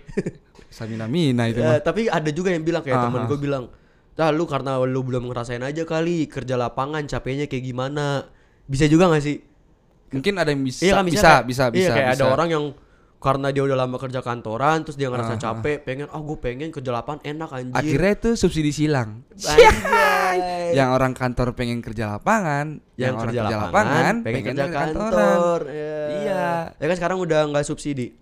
Samina 0.69 1.09
Mina 1.09 1.49
itu 1.49 1.59
Ya, 1.59 1.75
mah. 1.75 1.81
tapi 1.81 2.05
ada 2.05 2.29
juga 2.29 2.53
yang 2.53 2.61
bilang 2.61 2.85
kayak 2.85 3.01
Aha. 3.01 3.05
temen 3.09 3.21
gue 3.25 3.39
bilang, 3.41 3.63
"Tah 4.13 4.29
lu 4.29 4.45
karena 4.45 4.77
lu 4.85 5.01
belum 5.01 5.25
ngerasain 5.25 5.65
aja 5.65 5.81
kali 5.83 6.29
kerja 6.29 6.53
lapangan 6.53 7.01
capeknya 7.09 7.49
kayak 7.49 7.65
gimana." 7.65 8.29
Bisa 8.69 8.85
juga 8.85 9.09
gak 9.09 9.25
sih? 9.25 9.41
Mungkin 10.09 10.33
ada 10.35 10.49
yang 10.49 10.61
bisa 10.61 10.81
Iya 10.81 10.93
kan 10.97 11.05
bisa 11.05 11.21
kayak- 11.21 11.45
bisa 11.45 11.63
Iya 11.63 11.71
bisa. 11.71 11.91
kayak 11.93 12.09
ada 12.09 12.17
bisa. 12.19 12.33
orang 12.33 12.49
yang 12.49 12.65
karena 13.19 13.51
dia 13.51 13.67
udah 13.67 13.75
lama 13.75 13.97
kerja 13.99 14.23
kantoran 14.23 14.77
terus 14.81 14.95
dia 14.95 15.11
ngerasa 15.11 15.35
Aha. 15.35 15.43
capek, 15.43 15.83
pengen 15.83 16.07
ah 16.07 16.17
gue 16.17 16.37
pengen 16.39 16.71
kerja 16.71 16.87
lapangan 16.89 17.19
enak 17.21 17.49
anjir. 17.51 17.75
Akhirnya 17.75 18.11
itu 18.15 18.29
subsidi 18.33 18.71
silang. 18.71 19.27
Anjay. 19.35 20.71
Yang 20.79 20.89
orang 20.93 21.11
kantor 21.11 21.51
pengen 21.51 21.81
kerja 21.81 22.15
lapangan, 22.15 22.79
yang, 22.95 23.17
orang 23.17 23.33
kerja, 23.33 23.41
lapangan, 23.49 24.13
pengen, 24.21 24.43
kerja 24.45 24.65
kantoran. 24.69 25.11
kantor. 25.11 25.59
Ya. 25.67 25.99
Iya. 26.15 26.47
Ya 26.77 26.85
kan 26.85 26.95
sekarang 26.95 27.17
udah 27.19 27.39
nggak 27.49 27.65
subsidi. 27.65 28.13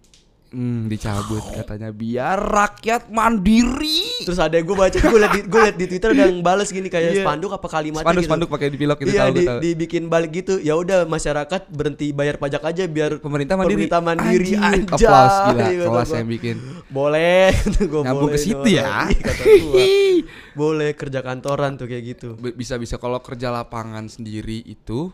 Hmm, 0.47 0.87
dicabut 0.87 1.43
katanya 1.51 1.91
biar 1.91 2.39
rakyat 2.39 3.11
mandiri. 3.11 4.23
Terus 4.23 4.39
ada 4.39 4.55
gue 4.55 4.71
baca 4.71 4.95
gue 4.95 5.19
liat 5.19 5.33
di 5.35 5.41
gue 5.43 5.59
liat 5.59 5.75
di 5.75 5.85
Twitter 5.91 6.15
ada 6.15 6.23
yang 6.31 6.39
bales 6.39 6.71
gini 6.71 6.87
kayak 6.87 7.19
Iya. 7.19 7.23
spanduk 7.27 7.51
apa 7.51 7.67
kalimatnya 7.67 8.07
Spanduk 8.07 8.23
gitu. 8.23 8.31
spanduk 8.31 8.49
pakai 8.55 8.67
dipilok 8.71 8.97
gitu 9.03 9.11
iya, 9.11 9.21
tahu 9.27 9.33
di, 9.35 9.43
tahu. 9.43 9.59
dibikin 9.59 10.03
balik 10.07 10.31
gitu. 10.31 10.55
Ya 10.63 10.79
udah 10.79 11.03
masyarakat 11.03 11.61
berhenti 11.67 12.15
bayar 12.15 12.39
pajak 12.39 12.63
aja 12.63 12.87
biar 12.87 13.19
Pemerintah 13.19 13.59
mandiri. 13.59 13.91
Pemerintah 13.91 13.99
mandiri 13.99 14.51
Anjing, 14.55 14.87
anjay. 14.87 15.03
Applause 15.03 15.35
gila 15.35 15.59
kata 15.67 15.87
kelas 15.91 16.11
yang 16.15 16.29
bikin. 16.31 16.55
Boleh 16.87 17.47
gua 17.91 18.01
Nyambung 18.07 18.31
ke 18.31 18.39
situ 18.39 18.67
ya. 18.71 19.11
gua. 19.67 19.83
boleh 20.63 20.89
kerja 20.95 21.19
kantoran 21.19 21.75
tuh 21.75 21.91
kayak 21.91 22.03
gitu. 22.15 22.27
Bisa 22.55 22.79
bisa 22.79 22.95
kalau 22.95 23.19
kerja 23.19 23.51
lapangan 23.51 24.07
sendiri 24.07 24.63
itu 24.63 25.11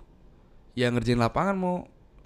yang 0.74 0.94
ngerjain 0.94 1.18
lapangan 1.18 1.56
mau 1.58 1.75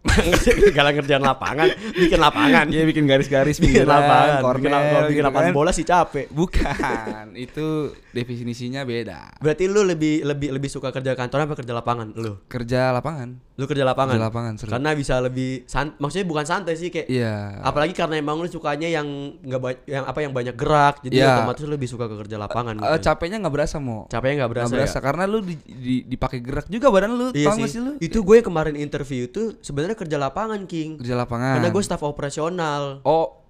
Gak 0.75 0.83
ngerjain 0.95 1.23
lapangan, 1.23 1.67
bikin 1.93 2.19
lapangan. 2.19 2.65
Iya 2.71 2.83
bikin 2.87 3.03
garis-garis 3.05 3.57
bikin 3.59 3.85
lapangan, 3.85 4.41
bikin, 4.57 4.71
bikin 5.07 5.21
gitu 5.21 5.27
lapangan 5.27 5.51
kan. 5.51 5.57
bola 5.57 5.71
sih 5.75 5.85
capek. 5.85 6.25
Bukan, 6.31 7.35
itu 7.37 7.91
definisinya 8.17 8.81
beda. 8.81 9.37
Berarti 9.37 9.63
lu 9.65 9.81
lebih 9.81 10.23
lebih 10.23 10.49
lebih 10.51 10.67
suka 10.67 10.89
kerja 10.89 11.13
kantoran 11.13 11.45
apa 11.45 11.53
kerja 11.55 11.71
lapangan 11.71 12.11
lu? 12.11 12.41
Kerja 12.45 12.89
lapangan. 12.91 13.37
Lu 13.53 13.65
kerja 13.65 13.81
lapangan. 13.83 14.13
Kerja 14.13 14.25
lapangan 14.25 14.53
seru. 14.55 14.69
Karena 14.69 14.91
bisa 14.91 15.17
lebih 15.17 15.65
san 15.65 15.93
maksudnya 15.95 16.25
bukan 16.25 16.43
santai 16.43 16.73
sih 16.73 16.87
kayak 16.87 17.05
Iya. 17.07 17.61
apalagi 17.61 17.91
karena 17.91 18.15
emang 18.15 18.37
lu 18.37 18.45
sukanya 18.45 18.85
yang 18.87 19.05
nggak 19.39 19.59
ba- 19.59 19.81
yang 19.83 20.03
apa 20.03 20.19
yang 20.19 20.29
banyak 20.31 20.53
gerak 20.53 21.01
jadi 21.01 21.15
Iya. 21.19 21.29
otomatis 21.37 21.61
lu 21.61 21.71
lebih 21.71 21.87
suka 21.87 22.05
ke 22.05 22.15
kerja 22.17 22.37
lapangan 22.37 22.73
Eh, 22.73 22.81
mungkin. 22.83 23.01
capeknya 23.03 23.37
nggak 23.39 23.53
berasa 23.53 23.77
mau. 23.77 24.05
capeknya 24.07 24.35
nggak 24.39 24.51
berasa, 24.51 24.65
Nggak 24.67 24.77
berasa 24.79 24.97
ya 24.97 25.03
karena 25.03 25.23
lu 25.25 25.39
di, 25.41 25.55
di- 25.59 26.05
dipakai 26.07 26.39
gerak 26.39 26.65
juga 26.67 26.87
badan 26.87 27.11
lu. 27.11 27.27
iya 27.31 27.49
sih. 27.51 27.65
sih 27.67 27.79
lu? 27.79 27.91
itu 27.97 28.17
gue 28.19 28.37
kemarin 28.39 28.75
interview 28.75 29.25
itu 29.25 29.57
sebenarnya 29.59 29.93
kerja 29.95 30.17
lapangan 30.17 30.65
king 30.65 30.97
Kerja 30.97 31.15
lapangan. 31.15 31.57
karena 31.57 31.69
gue 31.69 31.83
staff 31.83 32.01
operasional 32.01 33.01
Oh, 33.01 33.41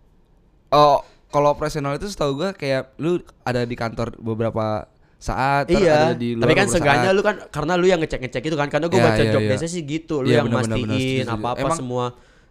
oh, 0.70 1.00
kalau 1.38 1.48
operasional 1.48 1.94
itu 1.94 2.06
setahu 2.06 2.34
gua 2.36 2.50
kayak 2.52 2.98
lu 2.98 3.18
ada 3.44 3.62
di 3.62 3.74
kantor 3.74 4.18
beberapa 4.18 4.90
saat, 5.18 5.66
iya 5.68 6.14
ada 6.14 6.16
di 6.16 6.34
luar 6.34 6.46
tapi 6.46 6.54
kan 6.54 6.68
seenggaknya 6.68 7.10
lu 7.10 7.22
kan 7.22 7.36
karena 7.48 7.74
lu 7.74 7.86
yang 7.86 7.98
ngecek 7.98 8.20
ngecek 8.20 8.44
itu 8.44 8.54
kan 8.54 8.70
karena 8.70 8.86
gue 8.86 8.98
Iya, 8.98 9.06
baca 9.08 9.18
iya, 9.20 9.32
job 9.32 9.42
desknya 9.44 9.66
sih 9.68 9.82
gitu 9.84 10.16
lu 10.22 10.30
Iya, 10.30 10.36
yang 10.36 10.46
benar, 10.46 10.62
mastiin 10.64 10.90
setuju, 11.26 11.34
apa 11.34 11.48
apa 11.48 11.62
Emang- 11.64 11.78
semua 11.78 12.06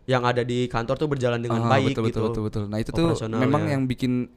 yang 0.05 0.23
ada 0.23 0.43
di 0.43 0.59
kantor 0.67 0.95
tuh 0.97 1.09
berjalan 1.09 1.39
dengan 1.39 1.63
Ah, 1.63 1.71
baik 1.73 1.95
betul, 1.95 2.05
gitu 2.05 2.19
betul, 2.21 2.27
betul, 2.27 2.43
betul. 2.47 2.63
Nah 2.67 2.79
itu 2.79 2.91
tuh 2.91 3.07
memang 3.29 3.63
ya. 3.65 3.75
yang 3.75 3.83
bikin 3.85 4.31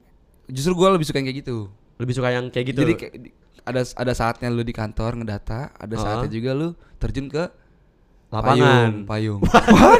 justru 0.46 0.74
gua 0.74 0.89
lebih 0.91 1.06
suka 1.06 1.18
yang 1.18 1.25
kayak 1.25 1.39
gitu. 1.41 1.58
lebih 1.98 2.13
suka 2.13 2.29
yang 2.29 2.46
kayak 2.48 2.65
gitu 2.70 2.79
Jadi 2.79 2.94
kayak 2.96 3.13
ada 3.62 3.82
ada 3.84 4.13
saatnya 4.13 4.48
lu 4.48 4.62
di 4.62 4.72
kantor 4.72 5.12
ngedata, 5.18 5.74
ada 5.74 5.94
Ah. 5.94 6.00
saatnya 6.00 6.29
juga 6.29 6.53
lu 6.53 6.68
terjun 6.96 7.27
ke 7.27 7.44
lapangan 8.29 9.10
payung, 9.10 9.41
payung. 9.41 9.41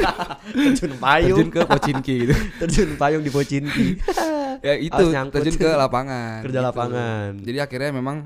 terjun 0.70 0.92
payung 0.96 1.34
terjun 1.34 1.48
ke 1.50 1.60
pocinki 1.66 2.14
gitu. 2.24 2.34
terjun 2.62 2.90
payung 2.94 3.22
di 3.22 3.30
Pocinki 3.30 3.86
ya 4.58 4.74
itu 4.74 4.90
Harus 4.92 5.12
nyangkut. 5.12 5.34
terjun 5.38 5.54
ke 5.56 5.68
lapangan 5.70 6.38
Kerja 6.42 6.52
gitu. 6.56 6.66
lapangan. 6.66 7.28
jadi 7.38 7.58
akhirnya 7.60 7.90
memang 7.92 8.16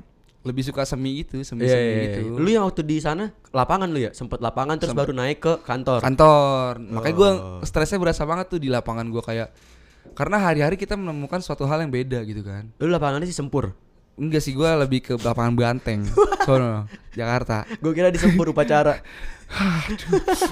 lebih 0.41 0.61
suka 0.61 0.81
semi 0.83 1.19
itu, 1.19 1.41
semi 1.41 1.65
Iya, 1.65 1.73
semi 1.73 1.89
iya, 1.89 2.01
gitu. 2.15 2.37
Lu 2.37 2.45
yang 2.45 2.63
waktu 2.63 2.81
di 2.81 2.97
sana 2.97 3.33
lapangan 3.49 3.89
lu 3.89 3.97
ya? 3.99 4.13
Sempet 4.13 4.37
lapangan 4.37 4.77
terus 4.77 4.93
baru 4.93 5.09
naik 5.09 5.39
ke 5.39 5.53
kantor. 5.59 5.99
kantor. 5.99 6.71
Makanya 6.87 7.15
gua 7.15 7.29
Oh. 7.31 7.61
stresnya 7.61 7.97
berasa 7.97 8.21
banget 8.23 8.45
tuh 8.47 8.57
di 8.57 8.69
lapangan 8.69 9.09
gua 9.09 9.21
kayak 9.21 9.49
karena 10.13 10.37
hari-hari 10.37 10.77
kita 10.77 10.93
menemukan 10.93 11.41
suatu 11.41 11.65
hal 11.65 11.81
yang 11.81 11.89
beda 11.89 12.21
gitu 12.21 12.41
kan. 12.41 12.69
Lu 12.77 12.87
lapangannya 12.87 13.25
sih 13.25 13.33
sempur. 13.33 13.73
Enggak 14.15 14.41
sih 14.41 14.55
gua 14.55 14.79
lebih 14.79 14.99
ke 15.01 15.13
lapangan 15.15 15.53
Banteng. 15.53 16.07
Sono, 16.47 16.87
Jakarta. 17.11 17.67
Gue 17.77 17.91
kira 17.91 18.07
di 18.07 18.15
sempur 18.15 18.47
upacara. 18.47 19.03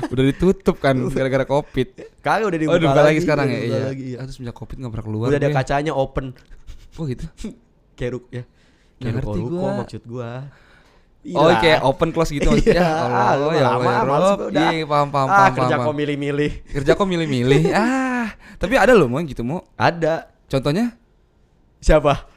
Udah 0.08 0.24
ditutup 0.26 0.78
kan 0.78 0.96
gara-gara 1.16 1.44
Covid. 1.44 1.88
Kagak 2.20 2.46
udah 2.46 2.50
Oh, 2.50 2.62
dibuka 2.62 2.78
dibuka 2.78 3.02
lagi 3.02 3.20
sekarang 3.20 3.48
udah 3.48 3.56
ya. 3.56 3.64
Iya. 3.64 3.80
lagi, 3.88 4.04
iya. 4.06 4.18
Terus 4.22 4.36
sejak 4.36 4.52
Covid 4.54 4.76
enggak 4.78 4.92
pernah 4.92 5.06
keluar. 5.08 5.28
Udah 5.32 5.40
ada 5.40 5.48
gue. 5.48 5.56
kacanya 5.56 5.94
open. 5.94 6.26
Oh 6.94 7.04
gitu. 7.06 7.26
Keruk 8.00 8.26
ya. 8.30 8.44
Keruk 9.00 9.16
ngerti 9.16 9.40
gua. 9.46 9.72
maksud 9.80 10.04
gua. 10.04 10.32
Oh 11.24 11.48
Iyalah. 11.48 11.60
kayak 11.64 11.80
open 11.88 12.10
close 12.12 12.36
gitu 12.36 12.52
Iya, 12.52 12.60
maksudnya. 12.60 12.84
ah, 12.84 13.00
Allah 13.32 13.32
lu 13.40 13.48
ya 13.54 13.68
Allah 13.70 13.88
ya 13.88 14.02
Rob. 14.04 14.40
Iya 14.52 14.84
paham 14.84 15.08
paham 15.08 15.24
ah, 15.26 15.38
paham. 15.40 15.54
kerja 15.56 15.76
paham. 15.80 15.88
kok 15.88 15.96
milih-milih. 15.96 16.52
Kerja 16.68 16.92
kok 17.00 17.08
milih-milih. 17.08 17.62
ah, 17.72 18.28
tapi 18.60 18.76
ada 18.76 18.92
loh 18.92 19.08
mau 19.08 19.24
gitu 19.24 19.40
mau. 19.40 19.64
Ada. 19.74 20.28
Contohnya? 20.46 20.92
Siapa? 21.80 22.28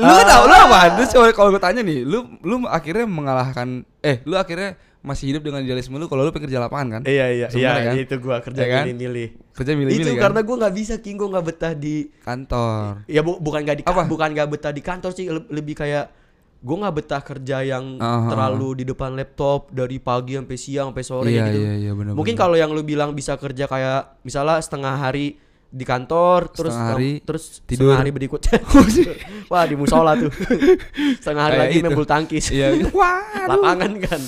Lu 0.00 0.10
kan 0.10 0.22
Ah. 0.22 0.28
tau 0.30 0.42
lu 0.44 0.54
apa? 0.56 0.78
Terus 0.94 1.08
coba 1.10 1.24
kalau 1.30 1.50
gue 1.50 1.60
tanya 1.60 1.80
nih, 1.80 1.98
lu 2.02 2.18
lu 2.40 2.64
akhirnya 2.66 3.04
mengalahkan 3.04 3.68
eh 4.00 4.24
lu 4.24 4.34
akhirnya 4.34 4.74
masih 5.00 5.32
hidup 5.32 5.42
dengan 5.42 5.60
idealisme 5.60 5.94
lu 5.94 6.06
kalau 6.06 6.22
lu 6.22 6.30
pengen 6.30 6.44
kerja 6.46 6.60
lapangan 6.60 6.88
kan? 6.90 7.02
Iya 7.04 7.26
iya 7.30 7.46
iya 7.50 7.70
kan? 7.82 7.94
itu 7.98 8.14
gua 8.18 8.36
kerja 8.38 8.62
kan? 8.62 8.84
milih-milih. 8.84 9.28
Kerja 9.50 9.72
milih-milih 9.72 9.96
Itu 10.02 10.12
kan? 10.12 10.22
karena 10.22 10.40
gua 10.42 10.56
nggak 10.58 10.74
bisa 10.74 10.94
King 10.98 11.16
gua 11.16 11.28
nggak 11.30 11.46
betah 11.46 11.72
di 11.74 11.96
kantor. 12.20 13.04
ya 13.06 13.20
bu- 13.20 13.36
bukan 13.38 13.60
nggak 13.62 13.76
di 13.76 13.82
Apa? 13.82 14.02
bukan 14.04 14.28
nggak 14.30 14.48
betah 14.50 14.68
di 14.70 14.82
kantor 14.82 15.10
sih 15.10 15.26
le- 15.26 15.48
lebih 15.48 15.72
kayak 15.74 16.12
gua 16.58 16.76
nggak 16.78 16.94
betah 16.94 17.20
kerja 17.22 17.56
yang 17.62 17.96
Ah, 17.96 18.04
ah, 18.04 18.22
terlalu 18.28 18.68
di 18.74 18.84
depan 18.86 19.12
laptop 19.14 19.72
dari 19.72 19.96
pagi 19.98 20.36
sampai 20.36 20.56
siang 20.56 20.86
sampai 20.90 21.00
sore 21.02 21.28
Iya, 21.30 21.44
gitu. 21.46 21.58
iya, 21.58 21.72
iya, 21.78 21.92
benar, 21.94 22.12
Mungkin 22.12 22.34
kalau 22.34 22.54
yang 22.54 22.68
lu 22.68 22.80
bilang 22.82 23.12
bisa 23.12 23.32
kerja 23.34 23.64
kayak 23.64 24.20
misalnya 24.20 24.56
setengah 24.58 24.94
hari 24.94 25.40
di 25.70 25.84
kantor 25.84 26.50
terus 26.50 26.74
Setengah 26.74 26.90
hari 26.90 27.12
terus 27.22 27.44
tidur. 27.62 27.94
setengah 27.94 27.98
hari 27.98 28.10
berikutnya 28.10 28.58
wah 29.52 29.62
di 29.62 29.74
musola 29.74 30.12
tuh 30.14 30.30
setengah 31.22 31.42
hari 31.44 31.54
Kayak 31.54 31.62
lagi 31.62 31.76
main 31.76 31.86
itu. 31.86 31.94
bulu 31.94 32.06
tangkis 32.06 32.44
Iya. 32.50 32.68
Wah. 32.90 33.22
lapangan 33.54 33.92
kan 33.98 34.20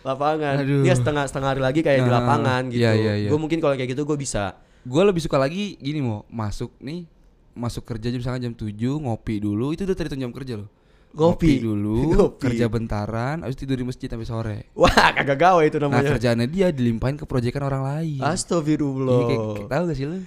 lapangan 0.00 0.54
Aduh. 0.60 0.82
dia 0.82 0.92
setengah 0.92 1.24
setengah 1.24 1.48
hari 1.48 1.62
lagi 1.62 1.80
kayak 1.80 1.98
di 2.00 2.10
Ah, 2.10 2.16
lapangan 2.16 2.62
gitu 2.68 2.80
iya, 2.80 2.92
iya, 2.92 3.12
iya. 3.16 3.28
gue 3.28 3.38
mungkin 3.38 3.58
kalau 3.58 3.72
kayak 3.72 3.90
gitu 3.90 4.02
gue 4.04 4.18
bisa 4.18 4.58
Gue 4.80 5.04
lebih 5.04 5.20
suka 5.20 5.36
lagi 5.36 5.76
gini 5.76 6.00
mau 6.00 6.24
masuk 6.26 6.72
nih 6.78 7.04
masuk 7.52 7.84
kerja 7.84 8.08
jam 8.08 8.16
misalnya 8.16 8.48
jam 8.48 8.54
7 8.54 8.72
ngopi 8.98 9.36
dulu 9.38 9.70
itu 9.70 9.84
udah 9.84 9.92
terhitung 9.92 10.20
jam 10.20 10.32
kerja 10.32 10.56
loh. 10.56 10.70
Ngopi. 11.10 11.58
dulu, 11.58 11.98
Ngopi. 12.08 12.38
kerja 12.40 12.64
bentaran, 12.64 13.42
habis 13.42 13.58
tidur 13.58 13.74
di 13.74 13.82
masjid 13.82 14.06
sampai 14.06 14.24
sore. 14.24 14.58
wah 14.72 15.10
kagak 15.10 15.34
gawe 15.36 15.58
itu 15.60 15.74
Nah 15.76 15.90
namanya 15.90 16.14
kerjaannya 16.14 16.46
dia 16.46 16.70
dilimpahin 16.70 17.18
ke 17.18 17.26
proyekan 17.26 17.60
orang 17.60 17.82
lain. 17.82 18.22
Astagfirullah 18.22 19.10
Iya, 19.10 19.24
kayak, 19.26 19.40
kayak, 19.58 19.68
tahu 19.68 19.82
gak 19.84 19.96
sih 19.96 20.06
lu? 20.06 20.18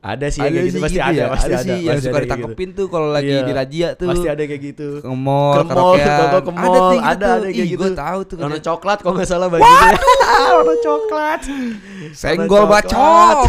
Ada 0.00 0.26
sih 0.26 0.40
yang 0.40 0.48
kayak 0.50 0.64
gitu 0.64 0.72
sih 0.72 0.80
pasti 0.80 0.96
gitu 0.96 1.04
ada 1.04 1.12
ya, 1.12 1.26
pasti 1.28 1.44
ada 1.44 1.52
ada 1.52 1.60
sih 1.62 1.78
yang 1.78 1.98
suka 1.98 2.08
ada 2.10 2.24
ditangkepin 2.24 2.68
tuh 2.72 2.86
kalau 2.88 3.08
lagi 3.10 3.28
Iya. 3.30 3.44
di 3.44 3.52
razia 3.52 3.88
tuh. 3.92 4.06
pasti 4.08 4.26
ada 4.26 4.42
kayak 4.42 4.62
gitu 4.66 4.88
Ke 4.98 5.08
mall, 5.10 5.52
ke 5.52 5.62
mall 5.66 5.92
ke 6.40 6.50
mall 6.50 6.64
Ada 6.64 6.78
tuh 6.80 6.96
ada 6.96 7.04
ada 7.04 7.30
gitu. 7.36 7.52
kayak 7.52 7.68
gitu 7.68 7.84
Gue 7.84 7.90
tahu 7.94 8.20
tuh. 8.24 8.36
warna 8.38 8.58
coklat 8.58 8.98
kalau 8.98 9.14
nggak 9.14 9.28
salah 9.28 9.46
bajunya 9.46 9.88
warna 10.50 10.74
coklat 10.78 11.40
Senggol. 12.10 12.64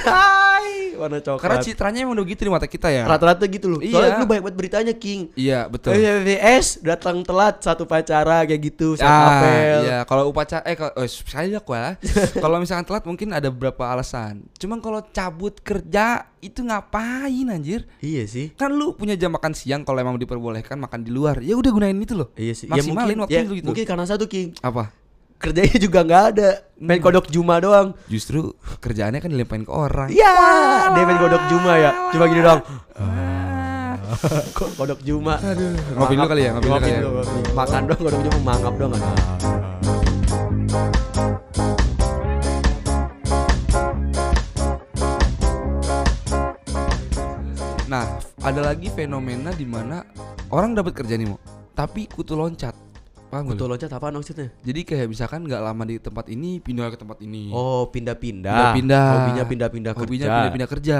Hai, 0.03 0.93
warna 0.93 1.20
coklat 1.20 1.39
Karena 1.39 1.58
citranya 1.63 2.00
emang 2.03 2.13
udah 2.13 2.25
gitu 2.27 2.41
di 2.43 2.51
mata 2.51 2.67
kita 2.67 2.88
ya. 2.89 3.08
rata-rata 3.08 3.48
gitu 3.48 3.67
loh 3.67 3.79
Iya. 3.79 3.93
soalnya 3.93 4.12
lu 4.17 4.25
banyak 4.27 4.43
banget 4.43 4.58
beritanya 4.60 4.93
King 4.93 5.31
Iya 5.34 5.65
betul. 5.65 5.96
VVS 5.96 6.84
datang 6.84 7.24
telat 7.24 7.63
satu 7.63 7.88
pacara 7.88 8.43
kayak 8.43 8.62
gitu 8.62 9.00
satu 9.00 9.08
Ah, 9.08 9.39
apel 9.39 9.77
iya 9.81 10.00
kalau 10.03 10.27
upacara 10.27 10.62
eh 10.63 10.75
kalau 10.75 10.93
oh, 10.93 11.08
saya 11.08 11.48
ya 11.48 11.62
kalau 12.43 12.60
misalkan 12.60 12.84
telat 12.84 13.03
mungkin 13.03 13.31
ada 13.31 13.48
beberapa 13.48 13.88
alasan. 13.88 14.43
Cuman 14.58 14.77
kalau 14.77 15.00
cabut 15.08 15.55
kerja 15.58 16.27
itu 16.41 16.60
ngapain 16.60 17.48
anjir? 17.48 17.86
iya 18.01 18.25
sih 18.25 18.50
Kan 18.51 18.74
lu 18.74 18.91
punya 18.91 19.13
jam 19.13 19.29
makan 19.29 19.53
siang 19.53 19.81
kalau 19.81 19.98
emang 19.98 20.17
diperbolehkan 20.17 20.75
makan 20.75 21.01
di 21.01 21.10
luar. 21.10 21.38
Ya 21.39 21.53
udah 21.53 21.69
gunain 21.69 21.95
itu 21.95 22.13
loh. 22.13 22.33
Iya 22.33 22.51
sih. 22.51 22.65
Maksimalin 22.65 23.15
mungkin, 23.15 23.24
waktu 23.24 23.38
ya, 23.38 23.41
lu 23.43 23.53
gitu. 23.55 23.67
Mungkin 23.69 23.86
karena 23.86 24.03
satu 24.03 24.25
King 24.25 24.57
Apa? 24.60 24.89
kerjanya 25.38 25.77
juga 25.79 26.00
nggak 26.01 26.24
ada, 26.33 26.50
main 26.77 26.98
Hmm. 26.98 27.05
kodok 27.07 27.25
Juma 27.29 27.57
doang. 27.57 27.98
Justru 28.05 28.53
kerjaannya 28.77 29.17
kan 29.17 29.29
dilimpahin 29.29 29.65
ke 29.65 29.74
orang. 29.74 30.10
Iya, 30.10 30.33
dia 30.93 31.01
main 31.01 31.17
kodok 31.17 31.43
Juma 31.50 31.74
ya. 31.77 31.91
Coba 32.10 32.25
gini 32.25 32.41
dong. 32.41 32.62
Kok 34.57 34.69
kodok 34.75 35.00
Juma. 35.01 35.41
Ngopi 35.98 36.13
dulu 36.13 36.27
kali 36.27 36.41
ya, 36.45 36.51
ngopi 36.53 36.67
dulu 36.67 36.77
kali 36.77 36.93
ya. 36.93 37.01
Makan 37.53 37.81
dong 37.86 38.00
kodok 38.00 38.21
Juma, 38.21 38.39
mangap 38.43 38.74
dong. 38.77 38.91
kan. 38.93 39.01
Nah, 47.91 48.07
ada 48.39 48.63
lagi 48.63 48.88
fenomena 48.88 49.51
di 49.51 49.67
mana 49.67 50.07
orang 50.48 50.71
dapat 50.71 50.95
kerja 50.95 51.19
nih, 51.19 51.27
Mo. 51.27 51.36
Tapi 51.75 52.07
kutu 52.07 52.39
loncat. 52.39 52.71
Paham 53.27 53.51
Kutu 53.51 53.67
lu? 53.67 53.75
loncat 53.75 53.91
apa 53.91 54.15
maksudnya? 54.15 54.48
Jadi 54.63 54.88
kayak 54.88 55.12
misalkan 55.12 55.43
nggak 55.43 55.60
lama 55.60 55.83
di 55.83 56.00
tempat 56.00 56.31
ini 56.31 56.63
pindah 56.63 56.88
ke 56.88 56.95
tempat 56.95 57.19
ini. 57.19 57.51
Oh, 57.51 57.91
pindah-pindah. 57.91 58.75
Pindah-pindah. 58.75 59.07
Hobinya 59.12 59.43
pindah-pindah 59.43 59.91
kerja. 59.91 60.07
Hobinya 60.07 60.27
pindah-pindah 60.31 60.69
kerja. 60.71 61.00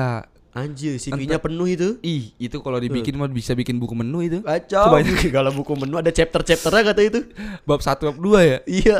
Anjir, 0.52 1.00
CV-nya 1.00 1.40
penuh 1.40 1.64
itu. 1.64 1.96
Ih, 2.04 2.36
itu 2.36 2.60
kalau 2.60 2.76
dibikin 2.76 3.16
mah 3.16 3.32
bisa 3.32 3.56
bikin 3.56 3.80
buku 3.80 3.96
menu 3.96 4.20
itu. 4.20 4.44
Kacau. 4.44 4.92
Kalau 5.32 5.52
buku 5.64 5.72
menu 5.80 5.96
ada 5.96 6.12
chapter-chapternya 6.12 6.92
kata 6.92 7.02
itu. 7.08 7.20
Bab 7.68 7.80
1 7.80 8.04
bab 8.04 8.18
2 8.20 8.52
ya. 8.52 8.58
Iya. 8.68 8.98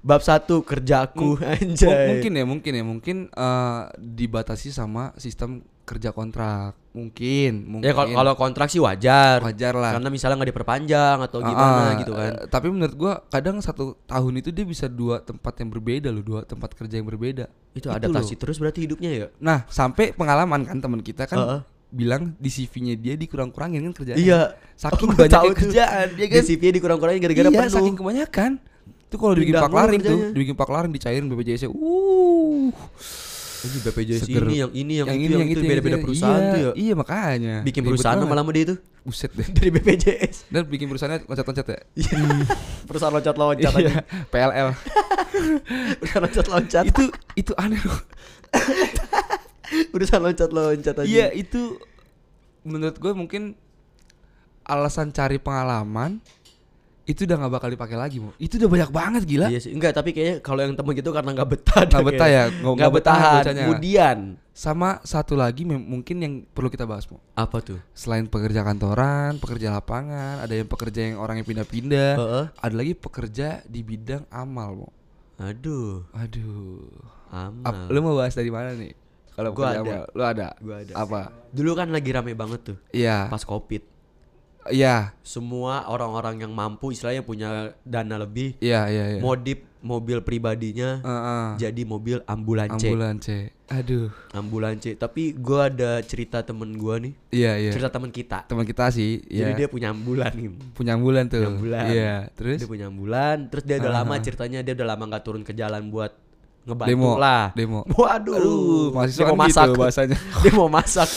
Bab 0.00 0.24
satu 0.24 0.64
kerjaku 0.64 1.36
M- 1.36 1.44
anjay. 1.44 2.08
mungkin 2.08 2.32
ya, 2.32 2.44
mungkin 2.48 2.72
ya, 2.72 2.84
mungkin 2.88 3.16
eh, 3.28 3.82
dibatasi 4.00 4.72
sama 4.72 5.12
sistem 5.20 5.60
kerja 5.84 6.10
kontrak. 6.10 6.72
Mungkin, 6.90 7.52
mungkin. 7.66 7.84
Ya 7.84 7.92
kalau 7.92 8.32
kontrak 8.34 8.66
sih 8.66 8.78
wajar. 8.78 9.38
wajar 9.40 9.74
lah. 9.74 9.92
Karena 9.92 10.08
misalnya 10.08 10.36
nggak 10.36 10.50
diperpanjang 10.50 11.18
atau 11.20 11.38
Ah, 11.38 11.46
gimana 11.46 11.80
ah, 11.84 11.90
gitu 11.98 12.12
kan. 12.12 12.32
eh, 12.32 12.46
tapi 12.46 12.66
menurut 12.68 12.94
gua 12.94 13.12
kadang 13.26 13.58
satu 13.58 13.98
tahun 14.04 14.32
itu 14.38 14.48
dia 14.48 14.62
bisa 14.62 14.86
dua 14.86 15.18
tempat 15.18 15.52
yang 15.58 15.68
berbeda 15.68 16.08
loh, 16.08 16.22
dua 16.22 16.40
tempat 16.42 16.72
kerja 16.72 16.94
yang 16.94 17.04
berbeda. 17.04 17.50
Itu 17.70 17.86
Gitu 17.86 17.90
adaptasi 17.90 18.34
loh. 18.34 18.40
terus 18.40 18.56
berarti 18.56 18.80
hidupnya 18.82 19.10
ya. 19.10 19.26
Nah, 19.36 19.66
sampai 19.66 20.10
pengalaman 20.10 20.62
kan 20.62 20.78
teman 20.78 20.98
kita 20.98 21.26
kan 21.26 21.36
Heeh. 21.36 21.60
bilang 21.90 22.32
di 22.36 22.48
CV-nya 22.48 22.94
dia 22.94 23.14
dikurang-kurangin 23.14 23.82
kan 23.84 23.94
kerjaan. 23.94 24.18
Iya. 24.18 24.54
Saking 24.74 25.10
Oh, 25.10 25.18
tuh. 25.18 25.54
kerjaan, 25.56 26.06
dia 26.14 26.26
Di 26.26 26.32
kan. 26.32 26.42
CV 26.42 26.62
dikurang-kurangin 26.72 27.20
gara-gara 27.20 27.48
iya, 27.48 27.58
penuh. 27.60 27.74
saking 27.74 27.96
kebanyakan. 27.96 28.50
Itu 29.04 29.16
kalau 29.16 29.34
dibikin 29.34 29.52
Pindah 29.52 29.62
pak 29.62 29.74
laring 29.76 30.00
mulu 30.00 30.10
tuh, 30.10 30.18
dibikin 30.30 30.54
pak 30.54 30.70
laring 30.70 30.90
dicairin 30.90 31.26
BPJS-nya. 31.28 31.70
Uh. 31.70 32.70
Ini 33.64 33.78
BPJS 33.80 34.20
Seger. 34.28 34.44
ini 34.44 34.56
yang 34.60 34.70
ini 34.76 34.92
yang, 35.00 35.08
itu 35.08 35.34
yang, 35.40 35.48
itu 35.48 35.62
beda-beda 35.64 35.96
perusahaan 35.96 36.36
iya, 36.36 36.52
tuh 36.52 36.60
ya. 36.60 36.70
Iya, 36.76 36.94
makanya. 36.94 37.54
Bikin 37.64 37.82
perusahaan 37.82 38.20
sama 38.20 38.34
lama 38.36 38.50
dia 38.52 38.64
itu 38.68 38.76
Buset 39.04 39.32
deh. 39.36 39.44
dari 39.56 39.68
BPJS. 39.68 40.48
Dan 40.48 40.64
bikin 40.64 40.88
perusahaannya 40.88 41.28
loncat-loncat 41.28 41.66
ya. 41.68 41.80
Iya. 41.92 42.16
perusahaan 42.88 43.12
loncat-loncat 43.12 43.72
aja. 43.72 43.80
Iya, 43.80 43.94
PLL. 44.32 44.68
Perusahaan 46.00 46.24
loncat-loncat. 46.24 46.84
itu 46.88 47.04
itu 47.36 47.52
aneh 47.60 47.80
loh. 47.84 48.00
Perusahaan 49.92 50.24
loncat-loncat 50.24 50.94
aja. 51.04 51.08
Iya, 51.08 51.26
itu 51.36 51.76
menurut 52.64 52.96
gue 52.96 53.12
mungkin 53.12 53.60
alasan 54.64 55.12
cari 55.12 55.36
pengalaman 55.36 56.24
itu 57.04 57.24
udah 57.24 57.36
nggak 57.36 57.52
bakal 57.52 57.68
dipakai 57.68 57.94
lagi, 57.94 58.16
Mo. 58.16 58.32
Itu 58.36 58.56
udah 58.56 58.66
banyak 58.66 58.90
banget 58.90 59.22
gila. 59.24 59.46
Iya 59.46 59.60
sih. 59.60 59.72
Enggak, 59.72 59.92
tapi 59.92 60.10
kayaknya 60.10 60.40
kalau 60.40 60.60
yang 60.60 60.72
temen 60.72 60.92
gitu 60.92 61.10
karena 61.10 61.30
nggak 61.32 61.48
betah. 61.50 61.82
Nggak 61.84 62.06
betah 62.06 62.28
ya, 62.28 62.42
nggak- 62.48 62.64
betah 62.74 62.90
betahan. 62.90 63.34
bocahnya. 63.40 63.62
Kemudian 63.66 64.18
Sama 64.50 65.02
satu 65.02 65.34
lagi 65.34 65.66
mungkin 65.66 66.16
yang 66.16 66.34
perlu 66.46 66.68
kita 66.68 66.86
bahas, 66.86 67.04
Mo. 67.06 67.18
apa 67.34 67.58
tuh? 67.58 67.82
Selain 67.90 68.22
pekerja 68.24 68.62
kantoran, 68.62 69.36
pekerja 69.36 69.74
lapangan, 69.74 70.38
ada 70.40 70.54
yang 70.54 70.64
pekerja 70.64 71.00
yang 71.04 71.18
orang 71.18 71.36
yang 71.36 71.44
pindah-pindah, 71.44 72.12
Heeh. 72.14 72.44
ada 72.54 72.74
lagi 72.74 72.94
pekerja 72.94 73.60
di 73.64 73.82
bidang 73.82 74.22
amal, 74.28 74.70
Mo. 74.76 74.88
Aduh, 75.36 76.06
Aduh. 76.14 76.86
amal. 77.28 77.66
Ap- 77.66 77.90
lu 77.90 77.98
mau 77.98 78.14
bahas 78.14 78.30
dari 78.30 78.48
mana 78.48 78.72
nih? 78.72 78.94
Kalau 79.34 79.50
Gua 79.50 79.74
ada. 79.74 79.82
amal, 79.82 80.02
lu 80.08 80.22
ada. 80.22 80.48
Gua 80.56 80.76
ada. 80.78 80.92
Apa? 80.94 81.20
Dulu 81.50 81.74
kan 81.74 81.90
lagi 81.90 82.06
rame 82.08 82.32
banget 82.32 82.60
tuh 82.64 82.76
Iya. 82.90 83.26
pas 83.26 83.42
Covid. 83.42 83.82
Iya. 84.66 85.12
Semua 85.20 85.84
orang-orang 85.86 86.40
yang 86.40 86.50
mampu 86.50 86.90
istilahnya 86.90 87.20
punya 87.20 87.48
dana 87.82 88.16
lebih 88.16 88.56
Iya, 88.58 88.88
iya, 88.88 89.04
iya. 89.16 89.20
modif 89.20 89.60
mobil 89.78 90.24
pribadinya 90.24 90.98
Heeh. 90.98 91.46
jadi 91.60 91.82
mobil 91.84 92.24
ambulance. 92.24 92.80
Ambulans, 92.80 93.28
Aduh. 93.66 94.08
Ambulance. 94.32 94.96
Tapi 94.96 95.32
gua 95.34 95.68
ada 95.68 96.00
cerita 96.00 96.40
temen 96.40 96.72
gua 96.74 96.96
nih, 96.96 97.12
Iya, 97.28 97.52
iya. 97.58 97.70
cerita 97.70 97.92
temen 97.92 98.08
kita. 98.08 98.48
Teman 98.48 98.64
kita 98.64 98.88
sih, 98.88 99.20
Jadi 99.20 99.44
iya. 99.44 99.52
dia 99.54 99.68
punya 99.68 99.92
ambulan 99.92 100.32
nih. 100.32 100.48
punya 100.72 100.96
ambulan 100.96 101.28
tuh. 101.28 101.36
Punya 101.38 101.52
ambulan. 101.52 101.84
Iya, 101.86 102.14
terus 102.32 102.58
Dia 102.58 102.68
punya 102.68 102.86
ambulan, 102.88 103.36
terus 103.52 103.64
dia 103.64 103.76
udah 103.76 103.92
Ah. 103.92 103.96
lama 104.00 104.14
ceritanya 104.18 104.58
dia 104.60 104.72
udah 104.72 104.86
lama 104.88 105.04
nggak 105.06 105.22
turun 105.22 105.42
ke 105.42 105.52
jalan 105.52 105.92
buat 105.92 106.12
ngebantu 106.64 106.88
demo 106.88 107.12
lah. 107.20 107.44
Demo. 107.52 107.80
Waduh, 107.84 108.34
Aduh, 108.40 108.88
mahasiswa 108.90 109.20
dia 109.20 109.26
mau 109.26 109.36
kan 109.36 109.40
masak. 109.44 109.64
gitu 109.68 109.72
bahasanya. 109.76 110.16
dia 110.42 110.52
mau 110.54 110.68
masak. 110.70 111.08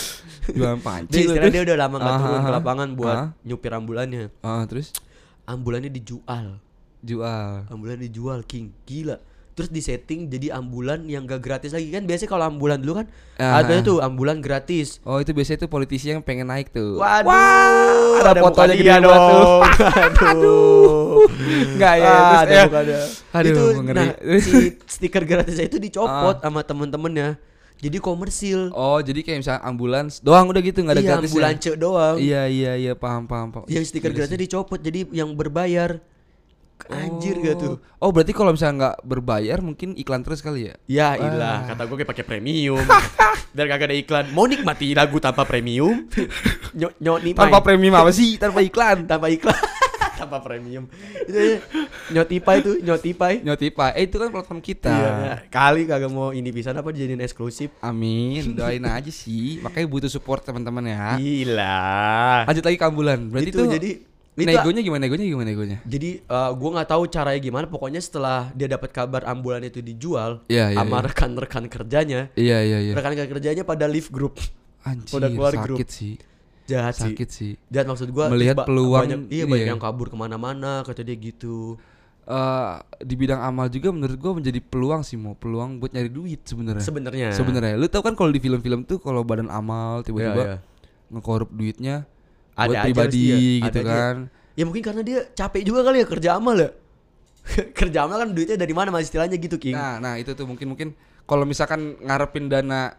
Jualan 0.50 0.78
Dia 0.78 0.84
panci 0.84 1.18
istilahnya 1.20 1.44
tuh. 1.44 1.54
dia 1.54 1.64
udah 1.64 1.78
lama 1.78 1.96
nggak 1.98 2.08
Ah, 2.10 2.20
turun 2.20 2.38
ke 2.38 2.44
ah, 2.44 2.56
lapangan 2.56 2.88
buat 2.94 3.18
ah. 3.18 3.28
nyupir 3.42 3.72
ambulannya. 3.72 4.24
Ah, 4.40 4.64
terus 4.64 4.94
ambulannya 5.44 5.90
dijual. 5.90 6.60
Jual. 7.00 7.68
Ambulan 7.68 7.98
dijual 7.98 8.42
king, 8.44 8.74
gila. 8.84 9.18
Terus 9.54 9.74
disetting 9.74 10.30
jadi 10.30 10.54
ambulan 10.54 11.02
yang 11.04 11.26
gak 11.26 11.42
gratis 11.42 11.74
lagi 11.74 11.90
kan 11.90 12.06
biasanya 12.06 12.30
kalau 12.30 12.46
ambulan 12.46 12.78
dulu 12.78 13.02
kan 13.02 13.10
Ah. 13.36 13.58
ada 13.58 13.82
tuh 13.82 13.98
ambulan 14.00 14.38
gratis. 14.38 15.02
Oh 15.02 15.18
itu 15.18 15.34
biasanya 15.34 15.66
tuh 15.66 15.72
politisi 15.72 16.08
yang 16.08 16.22
pengen 16.22 16.46
naik 16.46 16.70
tuh. 16.70 16.94
Waduh, 16.96 17.26
Wah, 17.26 18.22
ada, 18.24 18.38
fotonya 18.40 18.54
muka 18.70 18.78
gede 18.78 18.84
dia 18.84 18.98
banget 19.02 19.22
tuh. 19.26 19.50
Aduh. 20.30 21.26
Enggak 21.74 21.94
ya, 21.98 22.06
Ah, 22.08 22.42
terus 22.44 22.62
ada 22.62 22.82
ya. 22.86 23.02
Aduh, 23.34 23.50
itu 23.50 23.64
ngeri. 23.82 23.98
Ah. 23.98 24.06
nah, 24.14 24.40
si 24.40 24.58
stiker 24.86 25.24
gratisnya 25.26 25.66
itu 25.66 25.78
dicopot 25.80 26.38
sama 26.38 26.62
temen-temennya. 26.62 27.28
Jadi 27.78 27.98
komersil. 28.02 28.74
Oh 28.74 28.98
jadi 28.98 29.22
kayak 29.22 29.46
misalnya 29.46 29.62
ambulans 29.62 30.18
doang 30.26 30.50
udah 30.50 30.62
gitu 30.66 30.82
nggak 30.82 30.96
ada 30.98 31.04
iya, 31.04 31.10
gratisnya. 31.14 31.30
ambulance 31.30 31.70
doang. 31.78 32.16
Iya 32.18 32.44
iya 32.50 32.74
iya 32.74 32.94
paham 32.98 33.30
paham 33.30 33.54
paham. 33.54 33.66
Yang 33.70 33.94
stiker 33.94 34.10
Gila 34.10 34.26
gratisnya 34.26 34.42
dicopot 34.42 34.80
jadi 34.82 35.00
yang 35.14 35.30
berbayar. 35.38 36.02
Anjir 36.88 37.42
gak 37.42 37.58
tuh? 37.58 37.82
Oh 37.98 38.14
berarti 38.14 38.38
kalau 38.38 38.54
misalnya 38.54 38.76
nggak 38.78 38.98
berbayar 39.02 39.58
mungkin 39.66 39.98
iklan 39.98 40.22
terus 40.22 40.46
kali 40.46 40.70
ya? 40.70 40.76
Ya 40.86 41.10
ilah, 41.18 41.74
kata 41.74 41.90
gue 41.90 41.98
kayak 41.98 42.10
pakai 42.14 42.26
premium. 42.26 42.86
Biar 43.58 43.66
kagak 43.66 43.90
ada 43.90 43.98
iklan. 43.98 44.26
Mau 44.30 44.46
nikmati 44.46 44.94
lagu 44.94 45.18
tanpa 45.18 45.42
premium? 45.50 46.06
Nyok 46.78 46.94
nyok 47.02 47.18
nih 47.26 47.34
Tanpa 47.34 47.60
premium 47.66 47.98
apa 47.98 48.14
sih? 48.14 48.38
Tanpa 48.38 48.62
iklan. 48.62 49.10
tanpa 49.10 49.28
iklan. 49.34 49.58
Tanpa 50.28 50.44
premium. 50.44 50.84
Itu 51.32 51.40
ya, 51.40 51.58
nyotipai 52.12 52.60
tuh, 52.60 52.76
nyotipai. 52.84 53.40
Nyotipa. 53.42 53.96
Eh 53.96 54.04
itu 54.06 54.20
kan 54.20 54.28
platform 54.28 54.60
kita. 54.60 54.92
Iya, 54.92 55.12
kali 55.48 55.88
kagak 55.88 56.12
mau 56.12 56.36
ini 56.36 56.52
bisa 56.52 56.76
apa 56.76 56.92
dijadiin 56.92 57.24
eksklusif. 57.24 57.72
Amin. 57.80 58.44
Doain 58.60 58.84
aja 58.84 59.08
sih. 59.08 59.64
Makanya 59.64 59.88
butuh 59.88 60.12
support 60.12 60.44
teman-teman 60.44 60.84
ya. 60.84 61.16
Gila. 61.16 62.44
Lanjut 62.44 62.64
lagi 62.68 62.78
ke 62.78 62.86
ambulan. 62.86 63.20
Berarti 63.32 63.50
itu 63.50 63.58
tuh 63.58 63.72
jadi 63.72 63.92
itu 64.38 64.46
negonya 64.46 64.82
gimana? 64.86 65.02
Negonya 65.02 65.26
gimana? 65.26 65.48
Negonya? 65.50 65.78
jadi 65.82 66.22
eh, 66.22 66.52
gua 66.54 66.70
nggak 66.78 66.90
tahu 66.94 67.10
caranya 67.10 67.42
gimana 67.42 67.66
pokoknya 67.66 67.98
setelah 67.98 68.54
dia 68.54 68.70
dapat 68.70 68.94
kabar 68.94 69.26
ambulan 69.26 69.66
itu 69.66 69.82
dijual 69.82 70.46
Iya, 70.46 70.70
iya, 70.70 70.78
sama 70.78 71.02
iya. 71.02 71.06
rekan-rekan 71.10 71.64
kerjanya 71.66 72.20
Iya 72.38 72.58
iya 72.62 72.78
iya. 72.86 72.94
rekan-rekan 72.94 73.34
kerjanya 73.34 73.66
pada 73.66 73.90
live 73.90 74.14
group 74.14 74.38
Anjir, 74.86 75.18
Udah 75.18 75.30
keluar 75.34 75.52
sakit 75.58 75.66
grup. 75.66 75.78
sih. 75.90 76.22
Jahat 76.68 76.94
sih 76.94 77.10
Sakit 77.10 77.30
sih. 77.30 77.52
jahat 77.66 77.88
maksud 77.88 78.10
gua 78.10 78.28
Melihat 78.28 78.56
ba- 78.56 78.66
peluang 78.66 79.02
banyak, 79.02 79.20
iya 79.28 79.44
ini 79.44 79.50
banyak 79.50 79.64
ya. 79.64 79.72
yang 79.72 79.80
kabur 79.80 80.08
ke 80.08 80.16
mana-mana 80.16 80.84
kata 80.84 81.02
dia 81.02 81.16
gitu 81.16 81.80
Eh 82.22 82.74
di 83.02 83.16
bidang 83.16 83.40
amal 83.40 83.66
juga 83.68 83.88
menurut 83.88 84.14
gua 84.14 84.36
menjadi 84.36 84.60
peluang 84.60 85.00
sih 85.00 85.16
mau 85.16 85.32
peluang 85.34 85.80
buat 85.80 85.90
nyari 85.90 86.08
duit 86.10 86.44
sebenarnya. 86.44 86.84
sebenarnya 86.84 87.32
Sebenarnya, 87.32 87.74
lu 87.74 87.88
tau 87.88 88.00
kan 88.02 88.14
kalau 88.14 88.28
di 88.28 88.38
film-film 88.38 88.84
tuh 88.84 89.00
kalau 89.00 89.24
badan 89.24 89.48
amal 89.48 90.00
tiba-tiba 90.02 90.36
Iya, 90.36 90.48
iya. 90.50 90.58
ngekorup 91.10 91.48
duitnya 91.50 92.04
Ada 92.54 92.68
buat 92.68 92.76
aja 92.76 92.84
pribadi 92.84 93.22
ya, 93.24 93.38
gitu 93.62 93.64
ada 93.66 93.80
aja. 93.80 93.94
kan. 93.96 94.16
ya 94.54 94.64
mungkin 94.64 94.84
karena 94.84 95.02
dia 95.02 95.20
capek 95.30 95.62
juga 95.64 95.80
kali 95.82 95.98
ya 95.98 96.06
kerja 96.06 96.30
amal 96.34 96.56
ya 96.58 96.70
kerja 97.80 98.00
amal 98.02 98.18
kan 98.18 98.30
duitnya 98.30 98.58
dari 98.58 98.74
mana 98.74 98.90
mas 98.90 99.06
istilahnya 99.06 99.38
gitu 99.38 99.56
king 99.56 99.72
Nah, 99.72 99.96
nah 99.98 100.14
itu 100.16 100.34
tuh 100.34 100.44
mungkin 100.44 100.68
mungkin 100.68 100.90
kalau 101.24 101.44
misalkan 101.44 101.80
ngarepin 101.98 102.48
dana 102.48 102.92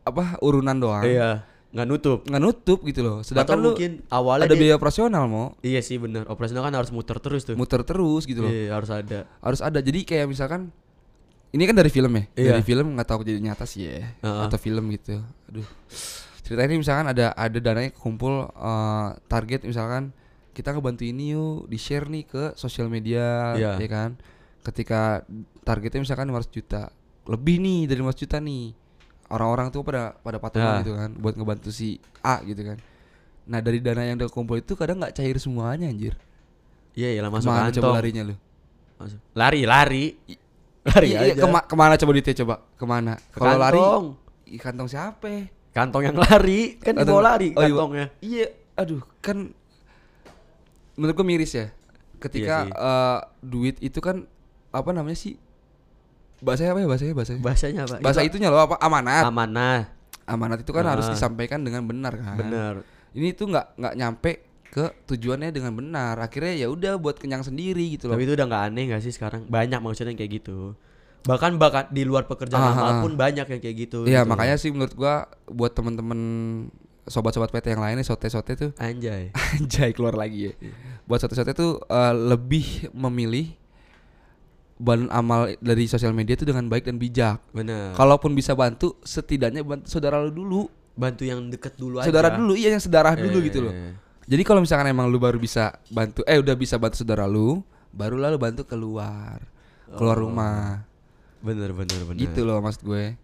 apa 0.00 0.38
urunan 0.38 0.72
doang, 0.74 1.02
iya 1.02 1.42
nggak 1.68 1.84
nutup 1.84 2.18
nggak 2.24 2.40
nutup 2.40 2.78
gitu 2.82 3.00
loh. 3.02 3.16
atau 3.20 3.28
Sedangkan 3.28 3.56
lu 3.58 3.68
mungkin 3.72 3.92
awalnya 4.08 4.44
ada 4.44 4.56
dia- 4.56 4.62
biaya 4.62 4.74
operasional 4.74 5.24
mau 5.24 5.52
iya 5.60 5.78
sih 5.78 5.96
bener 5.96 6.24
operasional 6.24 6.64
kan 6.64 6.72
harus 6.72 6.88
muter 6.88 7.16
terus 7.18 7.44
tuh 7.44 7.54
muter 7.54 7.82
terus 7.82 8.24
gitu 8.24 8.40
loh. 8.40 8.48
iya 8.48 8.72
harus 8.72 8.88
ada 8.88 9.28
Harus 9.38 9.60
ada. 9.60 9.76
Jadi 9.78 10.00
kayak 10.02 10.26
misalkan 10.26 10.72
ini 11.48 11.64
kan 11.64 11.72
dari 11.72 11.88
film 11.88 12.12
ya. 12.12 12.24
Iya. 12.34 12.48
Dari 12.52 12.62
film 12.62 12.92
nggak 12.92 13.04
tahu 13.06 13.20
jadi 13.22 13.40
nyata 13.42 13.64
sih 13.64 13.84
ya. 13.84 14.04
Heeh. 14.18 14.42
Atau 14.44 14.56
film 14.56 14.84
gitu. 14.90 15.20
Aduh. 15.48 15.64
Ceritanya 16.40 16.68
ini 16.70 16.80
misalkan 16.80 17.06
ada 17.06 17.32
ada 17.32 17.58
dananya 17.58 17.92
kumpul 17.92 18.48
eh, 18.48 19.08
target 19.26 19.64
misalkan 19.64 20.12
kita 20.52 20.72
ngebantu 20.72 21.04
ini 21.04 21.32
yuk 21.32 21.64
di 21.64 21.76
share 21.76 22.04
nih 22.04 22.24
ke 22.24 22.42
sosial 22.54 22.88
media 22.88 23.52
Iya. 23.54 23.72
ya 23.76 23.88
kan. 23.88 24.10
Ketika 24.60 25.24
targetnya 25.62 26.00
misalkan 26.00 26.26
500 26.26 26.48
juta. 26.50 26.82
Lebih 27.24 27.56
nih 27.58 27.80
dari 27.86 28.00
500 28.00 28.16
juta 28.18 28.36
nih. 28.38 28.64
Orang-orang 29.28 29.68
tuh 29.68 29.80
pada 29.82 30.16
pada 30.16 30.36
Ya. 30.36 30.42
patungan 30.42 30.74
gitu 30.80 30.92
kan 30.94 31.10
buat 31.14 31.34
ngebantu 31.34 31.68
si 31.68 31.96
A 32.20 32.40
gitu 32.42 32.64
kan. 32.64 32.78
Nah, 33.44 33.60
dari 33.60 33.78
dana 33.78 34.02
yang 34.02 34.16
udah 34.16 34.28
kumpul 34.28 34.56
itu 34.56 34.72
kadang 34.72 34.98
nggak 34.98 35.12
cair 35.14 35.36
semuanya 35.36 35.86
anjir. 35.86 36.16
iya 36.92 37.12
iya 37.12 37.20
lah 37.20 37.28
masuk 37.28 37.46
Ke 37.46 37.52
mana 37.52 37.62
kantong 37.64 37.76
coba 37.80 37.96
larinya 37.96 38.22
lu? 38.24 38.34
Masuk. 38.98 39.18
lari 39.32 39.60
lari 39.62 40.04
lari 40.82 41.08
Iya, 41.08 41.18
iya, 41.22 41.32
aja 41.32 41.42
kema- 41.44 41.62
ke 41.62 41.74
mana 41.74 41.94
coba 41.94 42.10
duitnya 42.10 42.34
coba? 42.36 42.54
Ke 42.74 42.84
mana? 42.84 43.12
Ke 43.30 43.36
Kalau 43.36 43.54
lari, 43.54 43.78
kantong. 43.78 44.06
siapa? 44.88 45.28
kantong 45.70 46.02
yang 46.04 46.16
lari 46.18 46.60
kan 46.76 46.92
Kantong- 46.92 47.06
dibawa 47.06 47.22
lari 47.22 47.48
oh, 47.50 47.60
kantongnya 47.62 48.06
Iya, 48.18 48.46
aduh, 48.74 49.00
kan 49.20 49.52
menurut 50.94 51.14
gua 51.14 51.24
miris 51.24 51.54
ya. 51.54 51.70
Ketika 52.18 52.54
Iya 52.58 52.66
sih. 52.66 52.72
eh, 52.74 53.18
duit 53.40 53.76
itu 53.78 53.98
kan 54.00 54.26
apa 54.68 54.90
namanya 54.90 55.14
sih? 55.14 55.38
Bahasanya 56.38 56.70
apa 56.70 56.78
ya 56.78 56.86
bahasanya 56.86 57.14
bahasanya? 57.14 57.40
bahasanya 57.40 57.80
apa 57.82 57.94
Bahasa 57.98 58.20
Itu 58.20 58.28
itunya 58.32 58.48
loh 58.48 58.62
apa? 58.62 58.76
Amanat. 58.78 59.24
amanah 59.24 59.78
Amanat 60.24 60.58
itu 60.60 60.70
kan 60.70 60.84
harus 60.84 61.04
Ah. 61.04 61.12
disampaikan 61.12 61.60
dengan 61.60 61.82
benar 61.82 62.14
kan. 62.14 62.36
bener 62.36 62.74
Ini 63.10 63.32
tuh 63.32 63.48
nggak 63.48 63.66
nggak 63.74 63.94
nyampe 63.94 64.32
ke 64.68 64.84
tujuannya 65.06 65.48
dengan 65.48 65.72
benar. 65.72 66.14
Akhirnya 66.18 66.54
ya 66.54 66.68
udah 66.68 66.94
buat 66.94 67.16
kenyang 67.16 67.40
sendiri 67.40 67.82
gitu 67.90 68.06
loh. 68.06 68.14
tapi 68.14 68.22
itu 68.22 68.34
udah 68.34 68.46
nggak 68.46 68.62
aneh 68.66 68.84
nggak 68.86 69.00
sih 69.00 69.10
sekarang 69.10 69.44
banyak 69.46 69.78
maksudnya 69.78 70.12
yang 70.12 70.20
kayak 70.20 70.32
gitu 70.38 70.76
bahkan 71.20 71.56
bahkan 71.56 71.84
di 71.88 72.04
luar 72.04 72.24
pekerjaan 72.24 72.62
Ah, 72.62 72.72
amal 72.72 72.90
ah. 72.90 73.00
pun 73.00 73.12
banyak 73.14 73.44
yang 73.44 73.58
kayak 73.58 73.76
gitu 73.80 74.04
Iya, 74.04 74.22
gitu. 74.22 74.30
makanya 74.30 74.54
sih 74.54 74.70
menurut 74.70 74.94
gua 74.94 75.14
buat 75.44 75.72
temen-temen 75.72 76.20
sobat-sobat 77.04 77.50
PT 77.50 77.72
yang 77.72 77.80
lainnya 77.80 78.00
sote-sote 78.02 78.52
tuh 78.54 78.70
anjay 78.76 79.32
anjay 79.54 79.90
keluar 79.90 80.14
lagi 80.14 80.48
ya. 80.48 80.54
Buat 81.04 81.24
sote-sote 81.24 81.52
tuh 81.52 81.80
eh, 81.82 82.14
lebih 82.14 82.92
memilih 82.92 83.56
badan 84.78 85.10
amal 85.10 85.50
dari 85.58 85.84
sosial 85.84 86.10
media 86.10 86.32
itu 86.32 86.42
dengan 86.42 86.64
baik 86.64 86.86
dan 86.86 86.96
bijak. 86.96 87.42
bener 87.50 87.92
Kalaupun 87.92 88.32
bisa 88.32 88.54
bantu, 88.54 88.94
setidaknya 89.02 89.60
bantu 89.60 89.86
saudara 89.86 90.18
lu 90.18 90.30
dulu. 90.30 90.62
bantu 90.94 91.22
yang 91.22 91.46
deket 91.46 91.74
dulu 91.74 91.98
aja 91.98 92.10
Saudara 92.10 92.30
dulu, 92.32 92.54
iya 92.54 92.70
yang 92.70 92.82
sedarah 92.82 93.14
dulu 93.14 93.38
Eh, 93.38 93.44
gitu 93.44 93.58
loh. 93.60 93.74
Jadi 94.24 94.42
kalau 94.42 94.58
misalkan 94.58 94.86
emang 94.88 95.06
lu 95.06 95.16
baru 95.16 95.38
bisa 95.38 95.70
bantu 95.88 96.20
eh 96.24 96.34
udah 96.34 96.52
bisa 96.52 96.74
bantu 96.74 96.94
saudara 96.96 97.22
lu, 97.22 97.62
baru 97.88 98.18
lalu 98.18 98.34
bantu 98.34 98.62
keluar. 98.62 99.38
Keluar 99.88 100.16
Oh. 100.16 100.22
rumah. 100.24 100.82
bener 101.38 101.70
bener 101.70 102.02
bener 102.02 102.18
Gitu 102.18 102.42
loh 102.42 102.58
maksud 102.58 102.82
gue. 102.82 103.14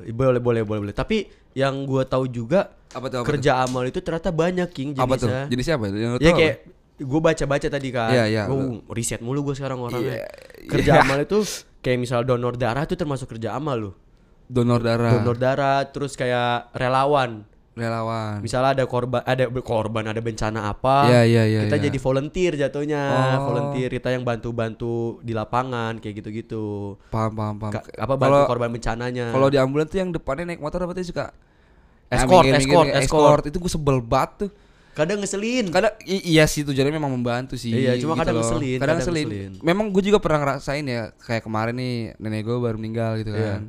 Eh, 0.00 0.10
boleh 0.10 0.40
boleh 0.40 0.64
boleh 0.64 0.80
boleh 0.82 0.94
tapi 0.94 1.28
yang 1.52 1.84
gua 1.84 2.04
tahu 2.04 2.24
juga 2.26 2.72
Apa 2.88 3.08
tuh? 3.08 3.20
Apa 3.20 3.28
kerja 3.28 3.60
amal 3.60 3.84
itu 3.84 4.00
ternyata 4.00 4.28
banyak 4.28 4.68
king 4.68 4.96
tuh? 4.96 5.04
Apa 5.04 5.14
tuh? 5.14 5.28
jenisnya 5.28 5.48
Jenisnya 5.48 5.74
apa? 5.76 5.84
Yang 5.88 6.12
ya 6.16 6.24
tahu 6.24 6.38
kayak 6.40 6.56
gue 6.98 7.20
baca 7.20 7.44
baca 7.44 7.66
tadi 7.66 7.88
kan 7.88 8.10
Iya, 8.10 8.24
iya, 8.26 8.42
Gua 8.44 8.82
riset 8.90 9.18
mulu 9.18 9.40
gue 9.42 9.54
sekarang 9.54 9.78
orangnya 9.78 10.18
Iya, 10.18 10.26
kerja 10.66 10.92
iya. 10.92 11.02
amal 11.02 11.18
itu 11.18 11.38
kayak 11.78 11.98
misal 11.98 12.22
donor 12.22 12.54
darah 12.54 12.82
itu 12.82 12.92
termasuk 12.92 13.30
kerja 13.30 13.54
amal 13.54 13.78
loh 13.80 13.94
apa? 13.94 14.06
Donor 14.50 14.80
darah. 14.80 15.12
donor 15.14 15.36
darah 15.36 15.78
terus 15.86 16.12
kayak 16.12 16.72
relawan 16.72 17.46
relawan. 17.72 18.42
misalnya 18.42 18.74
ada 18.74 18.84
korban 18.84 19.22
ada 19.22 19.46
korban 19.62 20.02
ada 20.02 20.18
bencana 20.18 20.66
apa 20.66 21.06
Iya, 21.06 21.22
iya, 21.22 21.42
iya, 21.46 21.60
kita 21.62 21.76
iya. 21.76 21.84
jadi 21.86 21.98
volunteer 22.00 22.52
jatuhnya 22.58 23.02
Oh. 23.38 23.46
volunteer 23.46 23.86
kita 23.92 24.10
yang 24.10 24.26
bantu 24.26 24.50
bantu 24.50 24.94
di 25.22 25.30
lapangan 25.30 25.96
kayak 25.96 26.14
gitu 26.18 26.28
gitu 26.34 26.64
Paham, 27.06 27.30
paham, 27.32 27.54
paham. 27.56 27.72
apa 27.78 28.14
bantu 28.16 28.34
Kalau 28.34 28.50
korban 28.50 28.70
bencananya 28.72 29.30
kalau 29.30 29.46
di 29.46 29.56
ambulans 29.56 29.86
tuh 29.86 29.98
yang 29.98 30.10
depannya 30.10 30.44
naik 30.48 30.58
motor 30.58 30.82
apa 30.82 30.90
tuh 30.90 31.06
suka 31.06 31.30
Escort, 32.08 32.48
escort, 32.48 32.86
kayak 32.88 33.04
escort. 33.04 33.42
Itu 33.44 33.60
gue 33.60 33.68
sebel 33.68 34.00
banget 34.00 34.30
tuh. 34.40 34.50
Kadang 34.92 35.18
ngeselin 35.18 35.68
Kadang 35.68 35.94
i- 36.02 36.24
iya 36.28 36.44
sih 36.44 36.62
tujuannya 36.62 36.90
memang 36.90 37.10
membantu 37.10 37.54
sih. 37.54 37.70
Iya, 37.70 37.96
cuma 37.96 38.14
kadang 38.14 38.34
loh. 38.34 38.42
ngeselin, 38.42 38.76
Kadang, 38.76 38.80
kadang 38.80 38.98
ngeselin. 38.98 39.26
ngeselin. 39.26 39.52
Memang 39.60 39.86
gue 39.88 40.02
juga 40.02 40.18
pernah 40.18 40.38
ngerasain 40.40 40.82
ya 40.82 41.02
kayak 41.16 41.42
kemarin 41.42 41.74
nih 41.74 41.94
nenek 42.16 42.42
gue 42.42 42.56
baru 42.56 42.76
meninggal 42.76 43.18
gitu 43.18 43.30
Iya. 43.30 43.42
kan. 43.56 43.62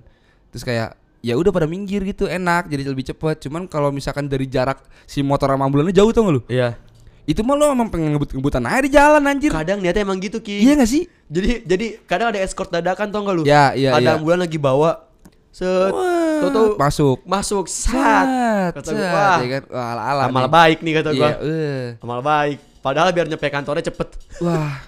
Terus 0.49 0.63
kayak 0.63 0.89
ya 1.19 1.35
udah 1.35 1.49
pada 1.49 1.65
minggir 1.65 1.99
gitu 2.01 2.25
enak 2.25 2.65
jadi 2.65 2.83
lebih 2.85 3.03
cepet 3.05 3.43
cuman 3.43 3.67
kalau 3.67 3.91
misalkan 3.91 4.25
dari 4.25 4.47
jarak 4.47 4.79
si 5.03 5.19
motor 5.19 5.47
sama 5.47 5.67
ambulannya 5.67 5.91
jauh 5.91 6.07
tau 6.09 6.23
gak 6.23 6.31
lu 6.31 6.41
iya 6.47 6.79
itu 7.27 7.43
mah 7.43 7.53
lo 7.53 7.67
emang 7.67 7.91
pengen 7.91 8.15
ngebut-ngebutan 8.15 8.63
aja 8.63 8.79
di 8.79 8.89
jalan 8.89 9.23
anjir 9.27 9.51
kadang 9.51 9.77
niatnya 9.77 10.01
emang 10.01 10.15
gitu 10.17 10.39
ki 10.39 10.63
iya 10.63 10.73
gak 10.73 10.87
sih 10.87 11.11
Jadi 11.27 11.61
jadi 11.61 11.85
kadang 12.07 12.31
ada 12.31 12.39
escort 12.39 12.71
dadakan 12.71 13.11
tau 13.11 13.21
gak 13.21 13.35
lu? 13.35 13.43
Ya, 13.43 13.75
iya, 13.75 13.93
Ada 13.93 14.01
iya. 14.01 14.11
ambulan 14.15 14.39
lagi 14.39 14.55
bawa 14.55 15.08
set 15.51 15.91
Tahu-tahu 16.39 16.67
masuk 16.75 17.17
masuk 17.23 17.65
sat. 17.67 17.91
Sat, 17.91 18.71
Kata 18.71 18.89
gua, 18.89 19.01
sat, 19.01 19.11
wah, 19.11 19.37
ya 19.37 19.47
kan 19.51 19.63
Wah, 19.67 19.87
ala-ala 19.91 20.21
amal 20.25 20.43
nih. 20.43 20.51
baik 20.51 20.77
nih 20.79 20.93
kata 20.95 21.09
Iya, 21.09 21.19
gua. 21.19 21.29
eh. 21.43 21.85
Amal 21.99 22.19
baik. 22.21 22.57
Padahal 22.79 23.09
biar 23.09 23.25
nyampe 23.25 23.47
kantornya 23.47 23.83
cepet. 23.83 24.07
Wah. 24.39 24.79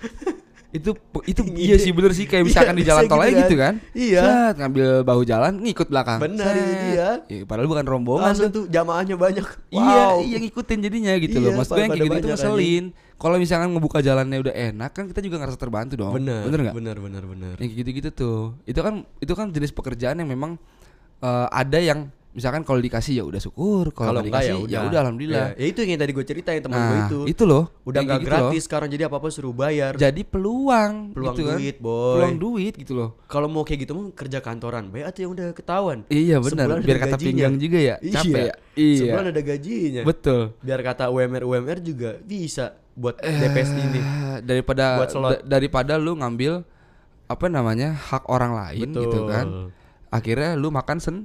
itu 0.72 0.96
itu 1.28 1.42
iya 1.52 1.76
deh. 1.76 1.84
sih 1.84 1.92
bener 1.92 2.16
sih 2.16 2.24
kayak 2.24 2.42
Iya, 2.42 2.48
misalkan 2.48 2.76
di 2.76 2.86
jalan 2.86 3.04
tol 3.04 3.20
gitu 3.20 3.28
aja 3.28 3.28
kan. 3.28 3.44
gitu 3.44 3.56
kan. 3.58 3.74
Iya. 3.92 4.22
Set, 4.24 4.56
ngambil 4.56 4.88
bahu 5.04 5.22
jalan 5.22 5.54
ngikut 5.60 5.88
belakang. 5.88 6.20
Itu 6.22 6.40
dia. 6.40 7.10
Iya, 7.28 7.44
padahal 7.44 7.68
bukan 7.68 7.86
rombongan 7.86 8.26
Langsung 8.32 8.48
tuh. 8.48 8.64
tuh 8.64 8.72
jamaahnya 8.72 9.16
banyak. 9.16 9.44
Iya, 9.68 9.84
Wow. 10.08 10.24
iya 10.24 10.38
ngikutin 10.40 10.80
jadinya 10.80 11.14
gitu 11.18 11.36
Iya, 11.36 11.44
loh. 11.44 11.52
Maksud 11.60 11.74
gue 11.74 11.82
yang 11.82 11.92
kayak 11.92 12.00
gitu 12.00 12.08
itu 12.08 12.16
banyak 12.16 12.32
ngeselin. 12.32 12.86
Kalau 13.22 13.38
misalkan 13.38 13.70
ngebuka 13.70 14.02
jalannya 14.02 14.42
udah 14.42 14.56
enak 14.74 14.92
kan 14.98 15.06
kita 15.06 15.22
juga 15.22 15.38
ngerasa 15.38 15.62
terbantu 15.62 15.94
dong. 16.02 16.18
Bener, 16.18 16.42
Bener 16.50 16.60
nggak? 16.66 16.76
Bener, 16.76 16.98
bener, 16.98 17.24
bener. 17.30 17.56
Yang 17.62 17.86
gitu-gitu 17.86 18.10
tuh. 18.10 18.42
Itu 18.66 18.82
kan 18.82 19.06
itu 19.22 19.34
kan 19.38 19.54
jenis 19.54 19.70
pekerjaan 19.70 20.18
yang 20.18 20.30
memang 20.30 20.58
eh, 21.22 21.48
ada 21.54 21.78
yang 21.78 22.10
misalkan 22.32 22.62
kalau 22.62 22.78
dikasih 22.78 23.14
ya 23.14 23.24
udah 23.24 23.38
syukur 23.38 23.92
kalau 23.92 24.18
nggak 24.18 24.32
dikasih 24.32 24.56
ya 24.66 24.80
udah 24.82 25.00
alhamdulillah 25.02 25.48
Ya, 25.52 25.58
ya 25.58 25.66
itu 25.68 25.80
yang 25.82 25.98
tadi 25.98 26.12
gue 26.12 26.24
ceritain 26.24 26.58
teman 26.58 26.80
gue 26.80 26.88
nah 26.94 27.06
itu. 27.06 27.20
itu 27.28 27.44
loh 27.44 27.64
Udah 27.84 28.00
nggak 28.00 28.18
gitu 28.18 28.26
loh. 28.26 28.38
gratis 28.46 28.62
sekarang 28.64 28.88
jadi 28.88 29.04
apa 29.06 29.16
apa 29.16 29.28
suruh 29.28 29.52
bayar. 29.52 29.92
jadi 29.94 30.22
peluang 30.22 31.12
Peluang 31.12 31.34
gitu 31.34 31.42
kan. 31.44 31.56
duit, 31.56 31.76
boy. 31.78 32.14
peluang 32.16 32.36
duit 32.38 32.74
gitu 32.74 32.94
loh 32.94 33.10
Kalau 33.26 33.46
mau 33.46 33.62
kayak 33.62 33.80
gitu 33.82 33.92
mau 33.94 34.08
kerja 34.10 34.40
kantoran, 34.40 34.88
bayar 34.88 35.10
tuh 35.10 35.22
yang 35.22 35.32
udah 35.32 35.48
ketahuan. 35.52 36.00
iya 36.08 36.38
benar 36.38 36.80
biar 36.80 36.98
kata 36.98 37.10
gajinya. 37.12 37.26
pinggang 37.26 37.56
juga 37.58 37.80
ya 37.80 37.96
capek 38.02 38.32
Iya. 38.32 38.42
ya 38.42 38.56
iya 38.76 38.98
Sebulan 39.02 39.26
ada 39.28 39.42
gajinya. 39.42 40.02
betul 40.02 40.42
Biar 40.58 40.80
kata 40.82 41.04
UMR 41.08 41.44
UMR 41.44 41.78
juga 41.80 42.12
bisa 42.18 42.66
buat 42.94 43.16
DPS 43.18 43.70
ini. 43.74 44.00
Daripada 44.42 44.86
Buat 44.98 45.10
slot. 45.10 45.32
da- 45.34 45.44
daripada 45.50 45.96
lu 45.96 46.14
ngambil 46.14 46.64
apa 47.26 47.46
namanya 47.46 47.92
hak 47.92 48.24
orang 48.26 48.52
lain 48.54 48.88
Betul. 48.90 49.02
gitu 49.02 49.20
kan 49.26 49.46
akhirnya 50.10 50.56
lu 50.56 50.68
makan 50.70 50.98
sen 50.98 51.18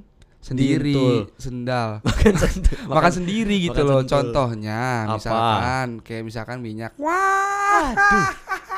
sendiri 0.47 0.95
Diintul. 0.95 1.17
sendal 1.35 1.89
Makan 2.07 2.33
sentuh. 2.33 2.77
makan, 2.89 3.11
sendiri 3.11 3.55
gitu 3.61 3.75
makan 3.75 3.83
loh 3.85 3.99
sentul. 3.99 4.11
contohnya 4.13 4.81
Apa? 5.03 5.13
misalkan 5.13 5.87
kayak 6.01 6.23
misalkan 6.23 6.57
minyak 6.59 6.91
wah 6.97 7.91
Aduh. 7.91 8.25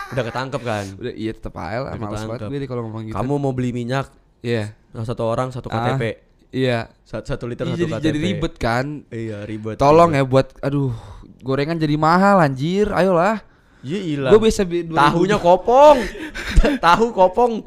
Udah 0.09 0.23
ketangkep 0.25 0.61
kan. 0.61 0.85
udah 0.95 1.13
iya 1.13 1.31
tetep 1.31 1.53
aja 1.53 1.77
lah 1.79 1.91
males 1.93 2.23
banget 2.23 2.49
gue 2.49 2.65
kalau 2.65 2.81
ngomong 2.83 3.03
gitu 3.05 3.13
Kamu 3.13 3.33
mau 3.37 3.51
beli 3.51 3.69
minyak 3.71 4.09
iya 4.41 4.73
satu 4.91 5.21
orang 5.23 5.49
satu 5.49 5.69
Ah, 5.69 5.93
KTP. 5.93 6.03
iya 6.49 6.89
Satu, 7.03 7.29
satu 7.29 7.45
liter 7.45 7.63
Iya, 7.63 7.71
satu 7.71 7.79
jadi, 7.79 7.93
KTP. 7.93 8.03
jadi 8.03 8.17
ribet 8.19 8.53
kan 8.57 8.85
Iya 9.07 9.37
ribet. 9.43 9.77
tolong 9.77 10.09
ribet. 10.09 10.19
ya 10.19 10.23
buat 10.25 10.47
aduh 10.59 10.89
gorengan 11.39 11.77
jadi 11.77 11.95
mahal 11.95 12.41
anjir 12.41 12.89
ayolah 12.89 13.45
Iya 13.79 13.99
ilah. 14.11 14.29
gue 14.29 14.41
bisa 14.41 14.61
bi- 14.61 14.83
2000. 14.83 14.91
Tahunya 14.91 15.37
kopong. 15.37 15.97
Tahu 16.83 17.05
kopong. 17.09 17.63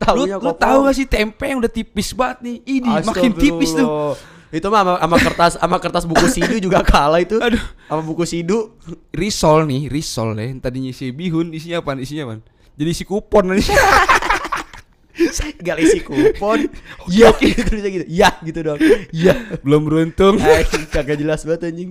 Lu, 0.00 0.24
Tahunya 0.24 0.36
lu 0.40 0.52
tahu 0.56 0.78
gak 0.88 0.96
sih 0.96 1.06
tempe 1.06 1.44
yang 1.44 1.60
udah 1.60 1.72
tipis 1.72 2.16
banget 2.16 2.38
nih 2.40 2.56
ini 2.80 2.90
makin 3.04 3.32
tipis 3.36 3.76
tuh. 3.76 4.16
Itu 4.50 4.66
mah 4.66 4.82
sama, 4.82 4.94
sama 4.98 5.16
kertas 5.22 5.52
sama 5.60 5.76
kertas 5.78 6.04
buku 6.08 6.26
sidu 6.26 6.56
juga 6.58 6.82
kalah 6.82 7.22
itu. 7.22 7.38
Aduh. 7.38 7.60
Sama 7.86 8.02
buku 8.02 8.24
sidu. 8.26 8.74
risol 9.14 9.68
nih 9.68 9.86
risol 9.86 10.34
deh 10.34 10.56
tadinya 10.58 10.90
isi 10.90 11.12
bihun 11.14 11.54
isinya 11.54 11.84
apa 11.84 11.94
isinya 12.00 12.26
apa 12.26 12.34
jadi 12.74 12.90
isi 12.90 13.04
kupon 13.04 13.54
nih 13.54 13.68
Gak 15.60 15.76
isi 15.84 16.00
kupon. 16.00 16.64
Iya 17.12 17.28
gitu 17.40 17.76
gitu. 17.76 18.06
Iya 18.08 18.30
gitu 18.40 18.60
dong. 18.64 18.78
Iya. 19.12 19.34
belum 19.60 19.82
beruntung 19.84 20.40
kagak 20.88 21.20
jelas 21.20 21.44
banget 21.44 21.68
anjing. 21.68 21.90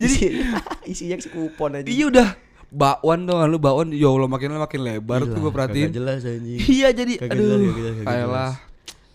Jadi 0.00 0.40
isinya 0.88 1.20
si 1.20 1.28
kupon 1.28 1.76
aja. 1.76 1.88
iya 1.90 2.04
udah 2.08 2.28
bakwan 2.68 3.22
dong 3.22 3.38
lu 3.46 3.56
bakwan 3.56 3.88
ya 3.90 4.06
Allah 4.06 4.26
makin 4.26 4.48
lama 4.50 4.64
makin 4.64 4.80
lebar 4.82 5.20
tuh 5.22 5.38
gue 5.38 5.52
perhatiin 5.52 5.90
jelas 5.90 6.22
anjing. 6.22 6.58
iya 6.66 6.88
jadi 6.90 7.14
Kagak 7.18 7.32
aduh 7.32 7.72
kayalah 8.02 8.52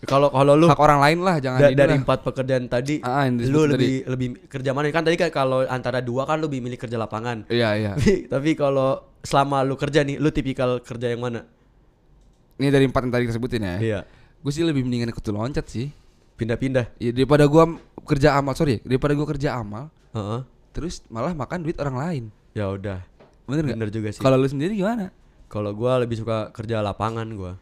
Kalau 0.02 0.28
kalau 0.28 0.58
lu 0.58 0.66
hak 0.66 0.74
orang 0.76 0.98
lain 0.98 1.18
lah 1.20 1.38
jangan 1.38 1.62
da- 1.62 1.78
dari 1.78 1.94
empat 1.94 2.26
pekerjaan 2.26 2.66
tadi, 2.66 2.98
Ah, 3.00 3.22
disebut 3.22 3.46
lu 3.46 3.60
tadi. 3.62 3.70
lebih 3.72 3.92
lebih 4.04 4.28
kerja 4.50 4.74
mana? 4.74 4.90
Kan 4.90 5.06
tadi 5.06 5.14
kan 5.14 5.30
kalau 5.30 5.62
antara 5.62 6.02
dua 6.02 6.26
kan 6.26 6.36
lu 6.36 6.50
lebih 6.50 6.58
milih 6.60 6.74
kerja 6.76 6.98
lapangan. 6.98 7.46
iya 7.54 7.78
iya 7.78 7.92
Tapi- 8.26 8.58
kalau 8.58 8.98
selama 9.20 9.62
lu 9.62 9.78
kerja 9.78 10.02
nih, 10.02 10.18
lu 10.18 10.28
tipikal 10.28 10.82
kerja 10.82 11.06
yang 11.06 11.22
mana? 11.22 11.46
ini 12.54 12.66
dari 12.68 12.82
empat 12.84 12.98
yang 13.00 13.12
tadi 13.12 13.22
kita 13.24 13.34
sebutin 13.34 13.62
ya 13.62 13.76
Iya. 13.78 14.00
gue 14.38 14.50
sih 14.50 14.62
lebih 14.62 14.82
mendingan 14.82 15.08
ikut 15.08 15.22
loncat 15.28 15.66
sih 15.66 15.94
Pindah-pindah. 16.32 16.94
ya 16.96 17.10
daripada 17.12 17.46
gua 17.46 17.70
kerja 18.02 18.34
amal 18.34 18.52
sorry 18.52 18.82
daripada 18.82 19.14
gua 19.14 19.26
kerja 19.28 19.54
amal 19.54 19.86
Heeh. 20.10 20.40
terus 20.70 20.98
malah 21.08 21.30
makan 21.32 21.62
duit 21.62 21.74
orang 21.76 21.94
lain 21.96 22.24
Ya 22.52 22.68
udah. 22.68 23.00
Bener 23.52 23.64
nggak 23.66 23.76
Bener 23.76 23.90
juga 23.92 24.08
sih. 24.08 24.18
kalau 24.18 24.34
lu 24.34 24.46
sendiri 24.46 24.72
gimana 24.72 25.12
Kalau 25.46 25.68
gua 25.70 26.00
lebih 26.00 26.16
suka 26.16 26.48
kerja 26.50 26.80
lapangan 26.80 27.28
gua. 27.30 27.52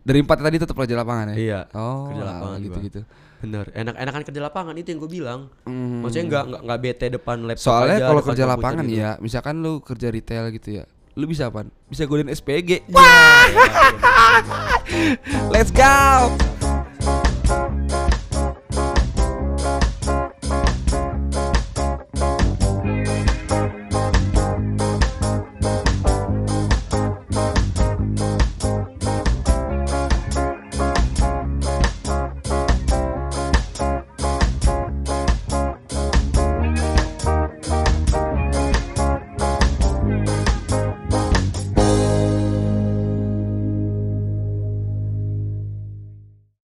dari 0.00 0.22
empat 0.22 0.38
tadi 0.38 0.56
tetap 0.56 0.72
kerja 0.74 0.94
lapangan 0.94 1.26
ya 1.28 1.36
Iya. 1.36 1.60
oh 1.74 2.08
kerja 2.08 2.24
lapangan 2.24 2.58
gitu 2.60 2.72
gua. 2.72 2.86
gitu 2.86 3.00
Bener. 3.40 3.72
Enak-enakan 3.72 4.20
kerja 4.22 4.40
lapangan 4.42 4.74
itu 4.76 4.92
yang 4.92 5.00
gue 5.00 5.10
bilang. 5.10 5.40
Hmm. 5.64 6.04
Maksudnya 6.04 6.24
nggak 6.28 6.44
nggak 6.44 6.60
nggak 6.60 6.78
bete 6.78 7.06
depan 7.08 7.36
laptop 7.42 7.64
Soalnya 7.64 7.96
aja, 7.96 8.06
kalau 8.06 8.20
kerja 8.22 8.44
lapangan 8.44 8.84
gitu. 8.84 9.00
ya, 9.00 9.10
misalkan 9.16 9.54
lu 9.58 9.72
kerja 9.80 10.08
retail 10.08 10.44
gitu 10.52 10.68
ya, 10.76 10.84
lu 11.16 11.24
bisa 11.24 11.48
apa? 11.48 11.64
Bisa 11.88 12.04
godain 12.04 12.28
SPG. 12.28 12.84
Ya, 12.84 13.00
ya, 13.00 13.08
ya, 13.48 13.64
ya, 13.96 14.28
ya. 14.44 15.48
Let's 15.48 15.72
go. 15.72 16.59